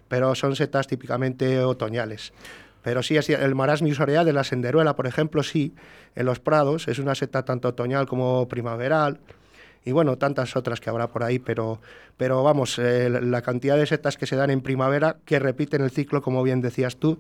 pero 0.08 0.36
son 0.36 0.56
setas 0.56 0.88
típicamente 0.88 1.64
otoñales. 1.64 2.34
Pero 2.84 3.02
sí, 3.02 3.18
el 3.18 3.56
marasmis 3.56 4.00
orea 4.00 4.24
de 4.24 4.32
la 4.32 4.44
senderuela, 4.44 4.96
por 4.96 5.08
ejemplo, 5.08 5.42
sí, 5.42 5.74
en 6.16 6.26
los 6.26 6.40
prados, 6.40 6.88
es 6.88 7.00
una 7.00 7.16
seta 7.16 7.44
tanto 7.44 7.70
otoñal 7.70 8.08
como 8.08 8.48
primaveral, 8.48 9.20
y 9.88 9.94
bueno, 9.94 10.18
tantas 10.18 10.58
otras 10.58 10.82
que 10.82 10.90
habrá 10.90 11.08
por 11.08 11.24
ahí, 11.24 11.40
pero, 11.40 11.80
pero 12.18 12.44
vamos, 12.44 12.78
eh, 12.78 13.10
la 13.10 13.42
cantidad 13.42 13.78
de 13.78 13.86
setas 13.86 14.18
que 14.18 14.26
se 14.26 14.36
dan 14.36 14.50
en 14.50 14.60
primavera, 14.60 15.16
que 15.24 15.40
repiten 15.40 15.82
el 15.82 15.92
ciclo, 15.92 16.22
como 16.22 16.44
bien 16.44 16.60
decías 16.60 16.98
tú, 16.98 17.20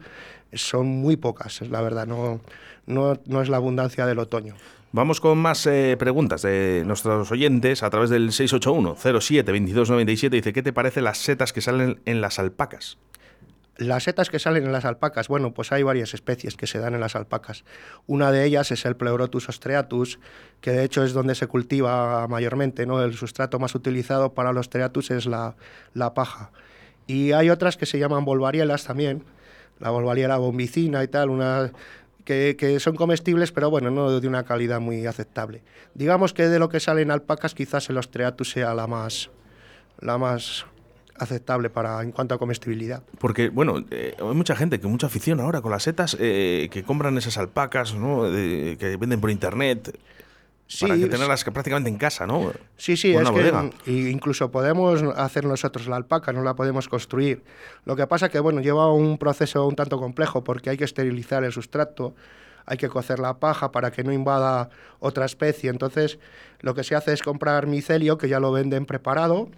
son 0.51 0.85
muy 0.85 1.15
pocas, 1.15 1.61
la 1.61 1.79
verdad, 1.79 2.05
no, 2.05 2.41
no, 2.85 3.17
no 3.25 3.41
es 3.41 3.47
la 3.47 3.55
abundancia 3.55 4.05
del 4.05 4.19
otoño. 4.19 4.55
Vamos 4.91 5.21
con 5.21 5.37
más 5.37 5.65
eh, 5.65 5.95
preguntas 5.97 6.41
de 6.41 6.83
nuestros 6.85 7.31
oyentes 7.31 7.83
a 7.83 7.89
través 7.89 8.09
del 8.09 8.33
681 8.33 8.97
07 9.21 9.49
2297. 9.49 10.35
Dice, 10.35 10.51
¿qué 10.51 10.61
te 10.61 10.73
parece 10.73 10.99
las 10.99 11.19
setas 11.19 11.53
que 11.53 11.61
salen 11.61 12.01
en 12.03 12.19
las 12.19 12.37
alpacas? 12.37 12.97
Las 13.77 14.05
setas 14.05 14.31
que 14.31 14.39
salen 14.39 14.65
en 14.65 14.71
las 14.71 14.85
alpacas, 14.85 15.27
bueno, 15.27 15.53
pues 15.53 15.71
hay 15.71 15.83
varias 15.83 16.15
especies 16.15 16.55
que 16.55 16.65
se 16.65 16.79
dan 16.79 16.95
en 16.95 16.99
las 16.99 17.15
alpacas. 17.15 17.63
Una 18.07 18.31
de 18.31 18.43
ellas 18.43 18.71
es 18.71 18.85
el 18.85 18.95
Pleurotus 18.95 19.49
ostreatus, 19.49 20.19
que 20.61 20.71
de 20.71 20.83
hecho 20.83 21.03
es 21.03 21.13
donde 21.13 21.35
se 21.35 21.45
cultiva 21.45 22.27
mayormente, 22.27 22.87
¿no? 22.87 23.03
El 23.03 23.13
sustrato 23.13 23.59
más 23.59 23.75
utilizado 23.75 24.33
para 24.33 24.51
los 24.51 24.61
ostreatus 24.61 25.11
es 25.11 25.27
la, 25.27 25.55
paja. 26.15 26.51
Y 27.05 27.33
hay 27.33 27.51
otras 27.51 27.77
que 27.77 27.85
se 27.85 27.99
llaman 27.99 28.25
volvarielas 28.25 28.83
también, 28.83 29.23
la 29.79 29.91
volvariela 29.91 30.37
bombicina 30.37 31.03
y 31.03 31.07
tal, 31.07 31.29
una, 31.29 31.71
que, 32.25 32.55
que, 32.57 32.79
son 32.79 32.95
comestibles, 32.95 33.51
pero 33.51 33.69
bueno, 33.69 33.91
no 33.91 34.19
de 34.19 34.27
una 34.27 34.43
calidad 34.43 34.79
muy 34.79 35.05
aceptable. 35.05 35.61
Digamos 35.93 36.33
que 36.33 36.47
de 36.47 36.57
lo 36.57 36.69
que 36.69 36.79
salen 36.79 37.11
alpacas, 37.11 37.53
quizás 37.53 37.91
el 37.91 37.97
ostreatus 37.97 38.49
sea 38.49 38.73
la 38.73 38.87
más, 38.87 39.29
la 39.99 40.17
más 40.17 40.65
aceptable 41.19 41.69
para 41.69 42.01
en 42.01 42.11
cuanto 42.11 42.35
a 42.35 42.37
comestibilidad. 42.37 43.03
Porque, 43.19 43.49
bueno, 43.49 43.83
eh, 43.91 44.15
hay 44.19 44.35
mucha 44.35 44.55
gente 44.55 44.79
que 44.79 44.87
mucha 44.87 45.07
afición 45.07 45.39
ahora 45.39 45.61
con 45.61 45.71
las 45.71 45.83
setas 45.83 46.17
eh, 46.19 46.69
que 46.71 46.83
compran 46.83 47.17
esas 47.17 47.37
alpacas, 47.37 47.95
¿no? 47.95 48.23
que 48.23 48.97
venden 48.99 49.21
por 49.21 49.29
internet. 49.29 49.97
Sí, 50.69 50.85
para 50.85 50.99
que 50.99 51.07
tenerlas 51.07 51.45
prácticamente 51.45 51.89
en 51.89 51.97
casa, 51.97 52.27
¿no? 52.27 52.51
Sí, 52.75 52.97
sí, 52.97 53.15
es 53.15 53.29
que 53.29 53.91
incluso 53.91 54.51
podemos 54.51 55.01
hacer 55.15 55.45
nosotros 55.45 55.87
la 55.87 55.95
alpaca, 55.95 56.33
no 56.33 56.43
la 56.43 56.55
podemos 56.55 56.89
construir. 56.89 57.41
Lo 57.85 57.95
que 57.95 58.05
pasa 58.05 58.27
que, 58.27 58.41
bueno, 58.41 58.59
lleva 58.59 58.91
un 58.91 59.17
proceso 59.17 59.65
un 59.65 59.77
tanto 59.77 59.97
complejo 59.97 60.43
porque 60.43 60.69
hay 60.69 60.77
que 60.77 60.83
esterilizar 60.83 61.45
el 61.45 61.53
sustrato, 61.53 62.15
hay 62.65 62.75
que 62.75 62.89
cocer 62.89 63.19
la 63.19 63.39
paja 63.39 63.71
para 63.71 63.91
que 63.91 64.03
no 64.03 64.11
invada 64.11 64.69
otra 64.99 65.25
especie. 65.25 65.69
Entonces, 65.69 66.19
lo 66.59 66.75
que 66.75 66.83
se 66.83 66.95
hace 66.95 67.13
es 67.13 67.23
comprar 67.23 67.65
micelio, 67.65 68.17
que 68.17 68.27
ya 68.27 68.41
lo 68.41 68.51
venden 68.51 68.85
preparado, 68.85 69.49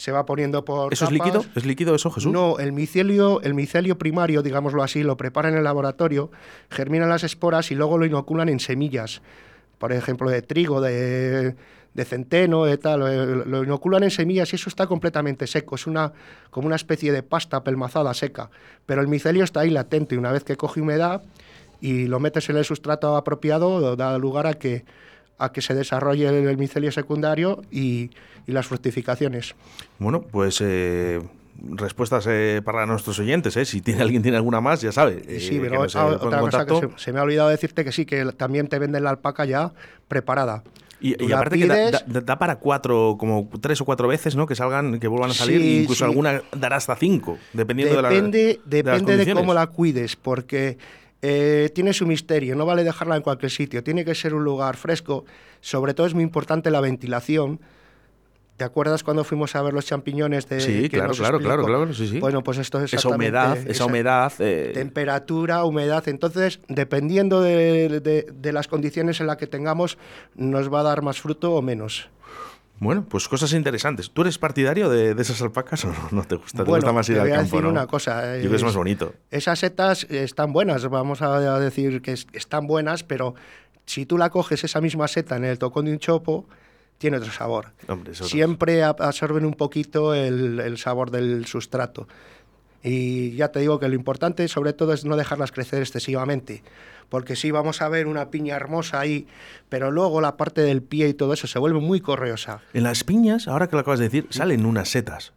se 0.00 0.12
va 0.12 0.24
poniendo 0.24 0.64
por. 0.64 0.94
¿Eso 0.94 1.04
es 1.04 1.12
líquido? 1.12 1.44
¿Es 1.54 1.66
líquido 1.66 1.94
eso, 1.94 2.10
Jesús? 2.10 2.32
No, 2.32 2.58
el 2.58 2.72
micelio, 2.72 3.42
el 3.42 3.52
micelio 3.52 3.98
primario, 3.98 4.42
digámoslo 4.42 4.82
así, 4.82 5.02
lo 5.02 5.18
preparan 5.18 5.52
en 5.52 5.58
el 5.58 5.64
laboratorio, 5.64 6.30
germinan 6.70 7.10
las 7.10 7.22
esporas 7.22 7.70
y 7.70 7.74
luego 7.74 7.98
lo 7.98 8.06
inoculan 8.06 8.48
en 8.48 8.60
semillas. 8.60 9.20
Por 9.76 9.92
ejemplo, 9.92 10.30
de 10.30 10.40
trigo, 10.40 10.80
de, 10.80 11.54
centeno, 12.06 12.64
de 12.64 12.78
tal, 12.78 13.02
eh, 13.02 13.44
lo 13.44 13.62
inoculan 13.62 14.02
en 14.02 14.10
semillas 14.10 14.50
y 14.54 14.56
eso 14.56 14.70
está 14.70 14.86
completamente 14.86 15.46
seco, 15.46 15.74
es 15.74 15.86
una, 15.86 16.14
como 16.48 16.66
una 16.66 16.76
especie 16.76 17.12
de 17.12 17.22
pasta 17.22 17.62
pelmazada 17.62 18.14
seca. 18.14 18.50
Pero 18.86 19.02
el 19.02 19.08
micelio 19.08 19.44
está 19.44 19.60
ahí 19.60 19.70
latente 19.70 20.14
y 20.14 20.18
una 20.18 20.32
vez 20.32 20.44
que 20.44 20.56
coge 20.56 20.80
humedad 20.80 21.22
y 21.82 22.06
lo 22.06 22.20
metes 22.20 22.48
en 22.48 22.56
el 22.56 22.64
sustrato 22.64 23.16
apropiado, 23.16 23.96
da 23.96 24.16
lugar 24.16 24.46
a 24.46 24.54
que 24.54 24.84
a 25.40 25.52
que 25.52 25.62
se 25.62 25.74
desarrolle 25.74 26.28
el, 26.28 26.56
micelio 26.56 26.92
secundario 26.92 27.62
y, 27.70 28.10
las 28.46 28.66
fructificaciones. 28.66 29.54
Bueno, 30.00 30.22
pues 30.22 30.60
eh, 30.60 31.20
respuestas 31.62 32.26
eh, 32.28 32.60
para 32.64 32.84
nuestros 32.84 33.16
oyentes, 33.20 33.56
¿eh? 33.56 33.64
si 33.64 33.80
tiene 33.80 34.02
alguien 34.02 34.22
tiene 34.22 34.36
alguna 34.36 34.60
más, 34.60 34.80
ya 34.80 34.90
sabe. 34.90 35.22
sí, 35.38 35.60
pero 35.60 35.82
otra 35.82 36.40
cosa 36.40 36.66
que 36.66 36.88
se, 36.96 37.12
me 37.12 37.20
ha 37.20 37.22
olvidado 37.22 37.48
decirte 37.48 37.84
que 37.84 37.92
sí, 37.92 38.06
que 38.06 38.24
también 38.32 38.66
te 38.66 38.80
venden 38.80 39.04
la 39.04 39.10
alpaca 39.10 39.44
ya 39.44 39.72
preparada. 40.08 40.64
Y, 41.00 41.32
aparte 41.32 41.58
que 41.58 41.66
da, 42.06 42.38
para 42.38 42.56
cuatro, 42.56 43.16
como 43.18 43.48
tres 43.60 43.80
o 43.80 43.86
cuatro 43.86 44.06
veces, 44.06 44.36
¿no? 44.36 44.46
Que 44.46 44.54
salgan, 44.54 45.00
que 45.00 45.08
vuelvan 45.08 45.30
a 45.30 45.34
salir, 45.34 45.60
incluso 45.62 46.04
alguna 46.04 46.42
dará 46.52 46.76
hasta 46.76 46.94
cinco, 46.96 47.38
dependiendo 47.54 47.96
de 47.96 48.02
la 48.02 48.10
Depende 48.10 49.16
de 49.16 49.32
cómo 49.32 49.54
la 49.54 49.68
cuides, 49.68 50.16
porque 50.16 50.76
eh, 51.22 51.70
tiene 51.74 51.92
su 51.92 52.06
misterio, 52.06 52.56
no 52.56 52.64
vale 52.64 52.82
dejarla 52.84 53.16
en 53.16 53.22
cualquier 53.22 53.50
sitio, 53.50 53.84
tiene 53.84 54.04
que 54.04 54.14
ser 54.14 54.34
un 54.34 54.44
lugar 54.44 54.76
fresco, 54.76 55.24
sobre 55.60 55.92
todo 55.92 56.06
es 56.06 56.14
muy 56.14 56.22
importante 56.22 56.70
la 56.70 56.80
ventilación. 56.80 57.60
¿Te 58.56 58.64
acuerdas 58.64 59.02
cuando 59.02 59.24
fuimos 59.24 59.56
a 59.56 59.62
ver 59.62 59.72
los 59.72 59.86
champiñones 59.86 60.46
de 60.46 60.60
Sí, 60.60 60.88
claro, 60.90 61.14
claro, 61.14 61.40
claro, 61.40 61.64
claro, 61.64 61.94
sí, 61.94 62.06
sí. 62.06 62.20
Bueno, 62.20 62.42
pues 62.42 62.58
esto 62.58 62.78
es 62.82 62.92
esa 62.92 63.08
humedad, 63.08 63.56
esa, 63.56 63.86
humedad, 63.86 64.32
eh, 64.38 64.72
temperatura, 64.74 65.64
humedad. 65.64 66.06
Entonces, 66.08 66.60
dependiendo 66.68 67.40
de, 67.40 68.26
las 68.52 68.68
condiciones 68.68 69.18
en 69.20 69.28
las 69.28 69.38
que 69.38 69.46
tengamos, 69.46 69.96
nos 70.34 70.70
va 70.70 70.80
a 70.80 70.82
dar 70.82 71.00
más 71.00 71.20
fruto 71.22 71.54
o 71.54 71.62
menos. 71.62 72.10
Bueno, 72.80 73.04
pues 73.06 73.28
cosas 73.28 73.52
interesantes. 73.52 74.10
¿Tú 74.10 74.22
eres 74.22 74.38
partidario 74.38 74.88
de, 74.88 75.10
esas 75.20 75.40
alpacas 75.42 75.84
o 75.84 75.92
no, 76.10 76.24
te 76.24 76.36
gusta? 76.36 76.64
¿Te 76.64 76.70
gusta 76.70 76.92
más 76.92 77.08
ir 77.10 77.20
al 77.20 77.28
campo? 77.28 77.56
Decir 77.56 77.66
una 77.66 77.86
cosa. 77.86 78.36
Yo 78.36 78.40
creo 78.40 78.50
que 78.50 78.56
es 78.56 78.64
más 78.64 78.74
bonito. 78.74 79.12
Esas 79.30 79.58
setas 79.58 80.04
están 80.04 80.54
buenas, 80.54 80.88
vamos 80.88 81.20
a 81.20 81.60
decir 81.60 82.00
que 82.00 82.12
están 82.12 82.66
buenas, 82.66 83.04
pero 83.04 83.34
si 83.84 84.06
tú 84.06 84.16
la 84.16 84.30
coges 84.30 84.64
esa 84.64 84.80
misma 84.80 85.08
seta 85.08 85.36
en 85.36 85.44
el 85.44 85.58
tocón 85.58 85.84
de 85.84 85.92
un 85.92 85.98
chopo, 85.98 86.46
tiene 86.96 87.18
otro 87.18 87.30
sabor. 87.30 87.72
Siempre 88.12 88.82
absorben 88.82 89.44
un 89.44 89.54
poquito 89.54 90.14
el 90.14 90.78
sabor 90.78 91.10
del 91.10 91.44
sustrato. 91.46 92.08
Y 92.82 93.32
ya 93.36 93.48
te 93.48 93.60
digo 93.60 93.78
que 93.78 93.88
lo 93.88 93.94
importante 93.94 94.46
sobre 94.48 94.72
todo 94.72 94.92
es 94.92 95.04
no 95.04 95.16
dejarlas 95.16 95.52
crecer 95.52 95.80
excesivamente, 95.80 96.62
porque 97.08 97.36
sí 97.36 97.50
vamos 97.50 97.82
a 97.82 97.88
ver 97.88 98.06
una 98.06 98.30
piña 98.30 98.56
hermosa 98.56 99.00
ahí, 99.00 99.26
pero 99.68 99.90
luego 99.90 100.20
la 100.20 100.36
parte 100.36 100.62
del 100.62 100.82
pie 100.82 101.08
y 101.08 101.14
todo 101.14 101.32
eso 101.34 101.46
se 101.46 101.58
vuelve 101.58 101.80
muy 101.80 102.00
correosa. 102.00 102.62
En 102.72 102.84
las 102.84 103.04
piñas, 103.04 103.48
ahora 103.48 103.68
que 103.68 103.76
lo 103.76 103.80
acabas 103.80 103.98
de 103.98 104.06
decir, 104.06 104.26
salen 104.30 104.64
unas 104.64 104.88
setas. 104.88 105.32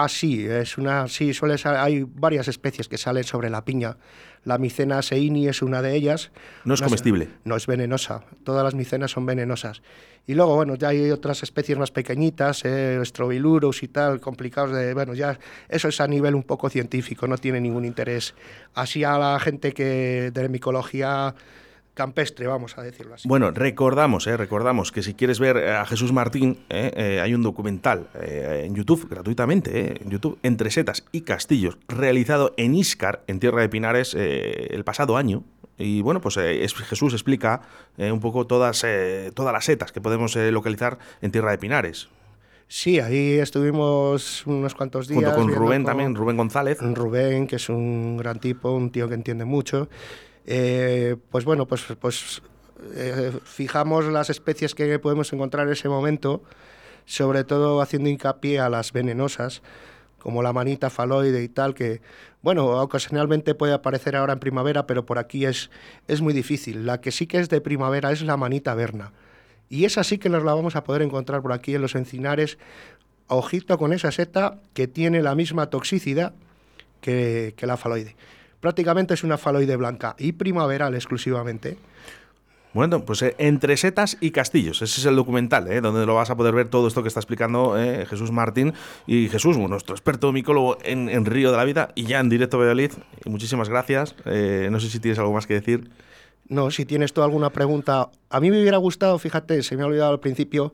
Ah, 0.00 0.08
sí, 0.08 0.46
es 0.46 0.78
una, 0.78 1.08
sí, 1.08 1.34
suele 1.34 1.56
hay 1.64 2.04
varias 2.04 2.46
especies 2.46 2.86
que 2.86 2.96
salen 2.96 3.24
sobre 3.24 3.50
la 3.50 3.64
piña. 3.64 3.96
La 4.44 4.56
micena 4.56 5.02
seini 5.02 5.48
es 5.48 5.60
una 5.60 5.82
de 5.82 5.96
ellas. 5.96 6.30
No 6.64 6.74
es 6.74 6.82
comestible. 6.82 7.28
No 7.42 7.56
es 7.56 7.66
venenosa. 7.66 8.22
Todas 8.44 8.62
las 8.62 8.74
micenas 8.74 9.10
son 9.10 9.26
venenosas. 9.26 9.82
Y 10.24 10.34
luego, 10.34 10.54
bueno, 10.54 10.76
ya 10.76 10.90
hay 10.90 11.10
otras 11.10 11.42
especies 11.42 11.76
más 11.78 11.90
pequeñitas, 11.90 12.64
eh, 12.64 13.00
Strobilurus 13.04 13.82
y 13.82 13.88
tal, 13.88 14.20
complicados 14.20 14.72
de... 14.72 14.94
Bueno, 14.94 15.14
ya 15.14 15.36
eso 15.68 15.88
es 15.88 16.00
a 16.00 16.06
nivel 16.06 16.36
un 16.36 16.44
poco 16.44 16.70
científico, 16.70 17.26
no 17.26 17.36
tiene 17.36 17.60
ningún 17.60 17.84
interés. 17.84 18.36
Así 18.74 19.02
a 19.02 19.18
la 19.18 19.40
gente 19.40 19.72
que 19.72 20.30
de 20.32 20.48
micología 20.48 21.34
campestre, 21.98 22.46
vamos 22.46 22.78
a 22.78 22.82
decirlo 22.82 23.14
así. 23.14 23.26
Bueno, 23.26 23.50
recordamos, 23.50 24.28
eh, 24.28 24.36
recordamos 24.36 24.92
que 24.92 25.02
si 25.02 25.14
quieres 25.14 25.40
ver 25.40 25.56
a 25.68 25.84
Jesús 25.84 26.12
Martín, 26.12 26.60
eh, 26.68 26.92
eh, 26.94 27.20
hay 27.20 27.34
un 27.34 27.42
documental 27.42 28.08
en 28.14 28.72
YouTube, 28.76 29.08
gratuitamente, 29.10 30.00
en 30.00 30.08
YouTube, 30.08 30.38
Entre 30.44 30.70
Setas 30.70 31.04
y 31.10 31.22
Castillos, 31.22 31.76
realizado 31.88 32.54
en 32.56 32.76
Iscar, 32.76 33.24
en 33.26 33.40
Tierra 33.40 33.62
de 33.62 33.68
Pinares, 33.68 34.14
el 34.14 34.84
pasado 34.84 35.16
año. 35.16 35.42
Y 35.76 36.00
bueno, 36.02 36.20
pues 36.20 36.36
Jesús 36.36 37.12
explica 37.12 37.62
un 37.98 38.20
poco 38.20 38.46
todas, 38.46 38.86
todas 39.34 39.52
las 39.52 39.64
setas 39.64 39.90
que 39.90 40.00
podemos 40.00 40.36
localizar 40.36 40.98
en 41.20 41.32
Tierra 41.32 41.50
de 41.50 41.58
Pinares. 41.58 42.08
Sí, 42.68 43.00
ahí 43.00 43.38
estuvimos 43.38 44.46
unos 44.46 44.74
cuantos 44.74 45.08
días. 45.08 45.24
Junto 45.24 45.36
con 45.36 45.52
Rubén 45.52 45.84
también, 45.84 46.14
Rubén 46.14 46.36
González. 46.36 46.78
Rubén, 46.80 47.46
que 47.46 47.56
es 47.56 47.68
un 47.68 48.18
gran 48.18 48.38
tipo, 48.38 48.70
un 48.70 48.90
tío 48.90 49.08
que 49.08 49.14
entiende 49.14 49.44
mucho. 49.44 49.88
Eh, 50.50 51.16
pues 51.30 51.44
bueno, 51.44 51.66
pues, 51.66 51.84
pues 52.00 52.40
eh, 52.94 53.32
fijamos 53.44 54.06
las 54.06 54.30
especies 54.30 54.74
que 54.74 54.98
podemos 54.98 55.30
encontrar 55.34 55.66
en 55.66 55.74
ese 55.74 55.90
momento, 55.90 56.42
sobre 57.04 57.44
todo 57.44 57.82
haciendo 57.82 58.08
hincapié 58.08 58.58
a 58.58 58.70
las 58.70 58.94
venenosas, 58.94 59.60
como 60.18 60.42
la 60.42 60.54
manita 60.54 60.88
faloide 60.88 61.42
y 61.42 61.50
tal, 61.50 61.74
que, 61.74 62.00
bueno, 62.40 62.66
ocasionalmente 62.80 63.54
puede 63.54 63.74
aparecer 63.74 64.16
ahora 64.16 64.32
en 64.32 64.38
primavera, 64.38 64.86
pero 64.86 65.04
por 65.04 65.18
aquí 65.18 65.44
es, 65.44 65.70
es 66.06 66.22
muy 66.22 66.32
difícil. 66.32 66.86
La 66.86 67.02
que 67.02 67.12
sí 67.12 67.26
que 67.26 67.40
es 67.40 67.50
de 67.50 67.60
primavera 67.60 68.10
es 68.10 68.22
la 68.22 68.38
manita 68.38 68.72
verna. 68.74 69.12
Y 69.68 69.84
esa 69.84 70.02
sí 70.02 70.16
que 70.16 70.30
nos 70.30 70.44
la 70.44 70.54
vamos 70.54 70.76
a 70.76 70.84
poder 70.84 71.02
encontrar 71.02 71.42
por 71.42 71.52
aquí 71.52 71.74
en 71.74 71.82
los 71.82 71.94
encinares. 71.94 72.56
Ojito 73.26 73.76
con 73.76 73.92
esa 73.92 74.10
seta 74.12 74.62
que 74.72 74.88
tiene 74.88 75.20
la 75.20 75.34
misma 75.34 75.68
toxicidad 75.68 76.32
que, 77.02 77.52
que 77.54 77.66
la 77.66 77.76
faloide 77.76 78.16
prácticamente 78.60 79.14
es 79.14 79.24
una 79.24 79.38
faloide 79.38 79.76
blanca 79.76 80.14
y 80.18 80.32
primaveral 80.32 80.94
exclusivamente. 80.94 81.78
Bueno, 82.74 83.04
pues 83.04 83.22
eh, 83.22 83.34
entre 83.38 83.76
setas 83.76 84.18
y 84.20 84.30
castillos, 84.30 84.82
ese 84.82 85.00
es 85.00 85.06
el 85.06 85.16
documental, 85.16 85.72
eh, 85.72 85.80
donde 85.80 86.04
lo 86.04 86.14
vas 86.14 86.30
a 86.30 86.36
poder 86.36 86.54
ver 86.54 86.68
todo 86.68 86.86
esto 86.86 87.02
que 87.02 87.08
está 87.08 87.20
explicando 87.20 87.78
eh, 87.78 88.04
Jesús 88.06 88.30
Martín 88.30 88.74
y 89.06 89.28
Jesús, 89.28 89.56
nuestro 89.56 89.94
experto 89.94 90.32
micólogo 90.32 90.76
en, 90.84 91.08
en, 91.08 91.24
Río 91.24 91.50
de 91.50 91.56
la 91.56 91.64
Vida 91.64 91.90
y 91.94 92.04
ya 92.04 92.20
en 92.20 92.28
directo 92.28 92.56
a 92.56 92.60
Valladolid. 92.60 92.92
Muchísimas 93.24 93.68
gracias. 93.70 94.14
no 94.24 94.80
sé 94.80 94.90
si 94.90 95.00
tienes 95.00 95.18
algo 95.18 95.32
más 95.32 95.46
que 95.46 95.54
decir. 95.54 95.90
No, 96.48 96.70
si 96.70 96.84
tienes 96.84 97.12
tú 97.12 97.22
alguna 97.22 97.50
pregunta. 97.50 98.10
A 98.30 98.40
mí 98.40 98.50
me 98.50 98.60
hubiera 98.60 98.78
gustado, 98.78 99.18
fíjate, 99.18 99.62
se 99.62 99.76
me 99.76 99.82
ha 99.82 99.86
olvidado 99.86 100.12
al 100.12 100.20
principio, 100.20 100.72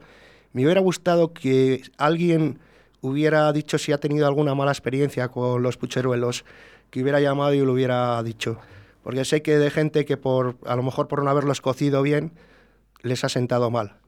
me 0.53 0.65
hubiera 0.65 0.81
gustado 0.81 1.33
que 1.33 1.83
alguien 1.97 2.59
hubiera 3.01 3.53
dicho 3.53 3.79
si 3.79 3.93
ha 3.93 3.99
tenido 3.99 4.27
alguna 4.27 4.55
mala 4.55 4.73
experiencia 4.73 5.29
con 5.29 5.63
los 5.63 5.77
pucheruelos, 5.77 6.45
que 6.95 7.03
hubiera 7.03 7.21
llamado 7.21 7.53
y 7.53 7.59
lo 7.59 7.73
hubiera 7.73 8.23
dicho 8.23 8.59
porque 9.05 9.25
sé 9.27 9.43
que 9.43 9.59
de 9.59 9.71
gente 9.71 10.05
que 10.07 10.17
por 10.17 10.57
a 10.67 10.75
lo 10.75 10.83
mejor 10.83 11.07
por 11.07 11.23
no 11.23 11.31
haberlos 11.31 11.61
cocido 11.61 12.03
bien 12.03 12.33
les 13.03 13.23
ha 13.23 13.29
sentado 13.29 13.71
mal. 13.71 13.99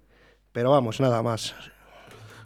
Pero 0.53 0.70
vamos, 0.70 1.01
nada 1.01 1.22
más. 1.22 1.55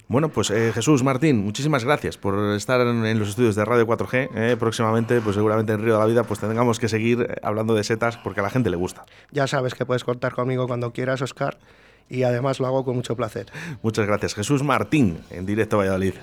Bueno, 0.09 0.31
pues 0.31 0.51
eh, 0.51 0.73
Jesús 0.75 1.05
Martín, 1.05 1.45
muchísimas 1.45 1.85
gracias 1.85 2.19
por 2.19 2.57
estar 2.57 2.81
en, 2.81 3.19
los 3.21 3.29
estudios 3.29 3.55
de 3.55 3.65
Radio 3.65 3.87
4G. 3.87 4.31
Eh, 4.35 4.57
próximamente, 4.59 5.21
pues 5.21 5.37
seguramente 5.37 5.73
en 5.73 5.85
Río 5.85 5.95
de 5.95 6.01
la 6.01 6.07
Vida, 6.07 6.25
pues 6.25 6.41
tengamos 6.41 6.81
que 6.81 6.89
seguir 6.89 7.21
eh, 7.21 7.37
hablando 7.45 7.77
de 7.77 7.85
setas 7.85 8.17
porque 8.17 8.41
a 8.41 8.43
la 8.43 8.51
gente 8.51 8.69
le 8.69 8.77
gusta. 8.77 9.05
Ya 9.31 9.47
sabes 9.47 9.75
que 9.75 9.87
puedes 9.87 10.03
contar 10.03 10.35
conmigo 10.35 10.67
cuando 10.67 10.93
quieras, 10.93 11.23
Oscar, 11.23 11.61
y 12.09 12.25
además 12.25 12.59
lo 12.59 12.67
hago 12.67 12.85
con 12.85 12.97
mucho 12.97 13.15
placer. 13.15 13.47
Muchas 13.83 14.09
gracias. 14.09 14.35
Jesús 14.35 14.65
Martín, 14.65 15.21
en 15.31 15.47
directo 15.47 15.77
a 15.77 15.79
Valladolid. 15.85 16.15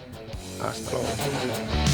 Hasta 0.62 0.92
luego. 0.92 1.87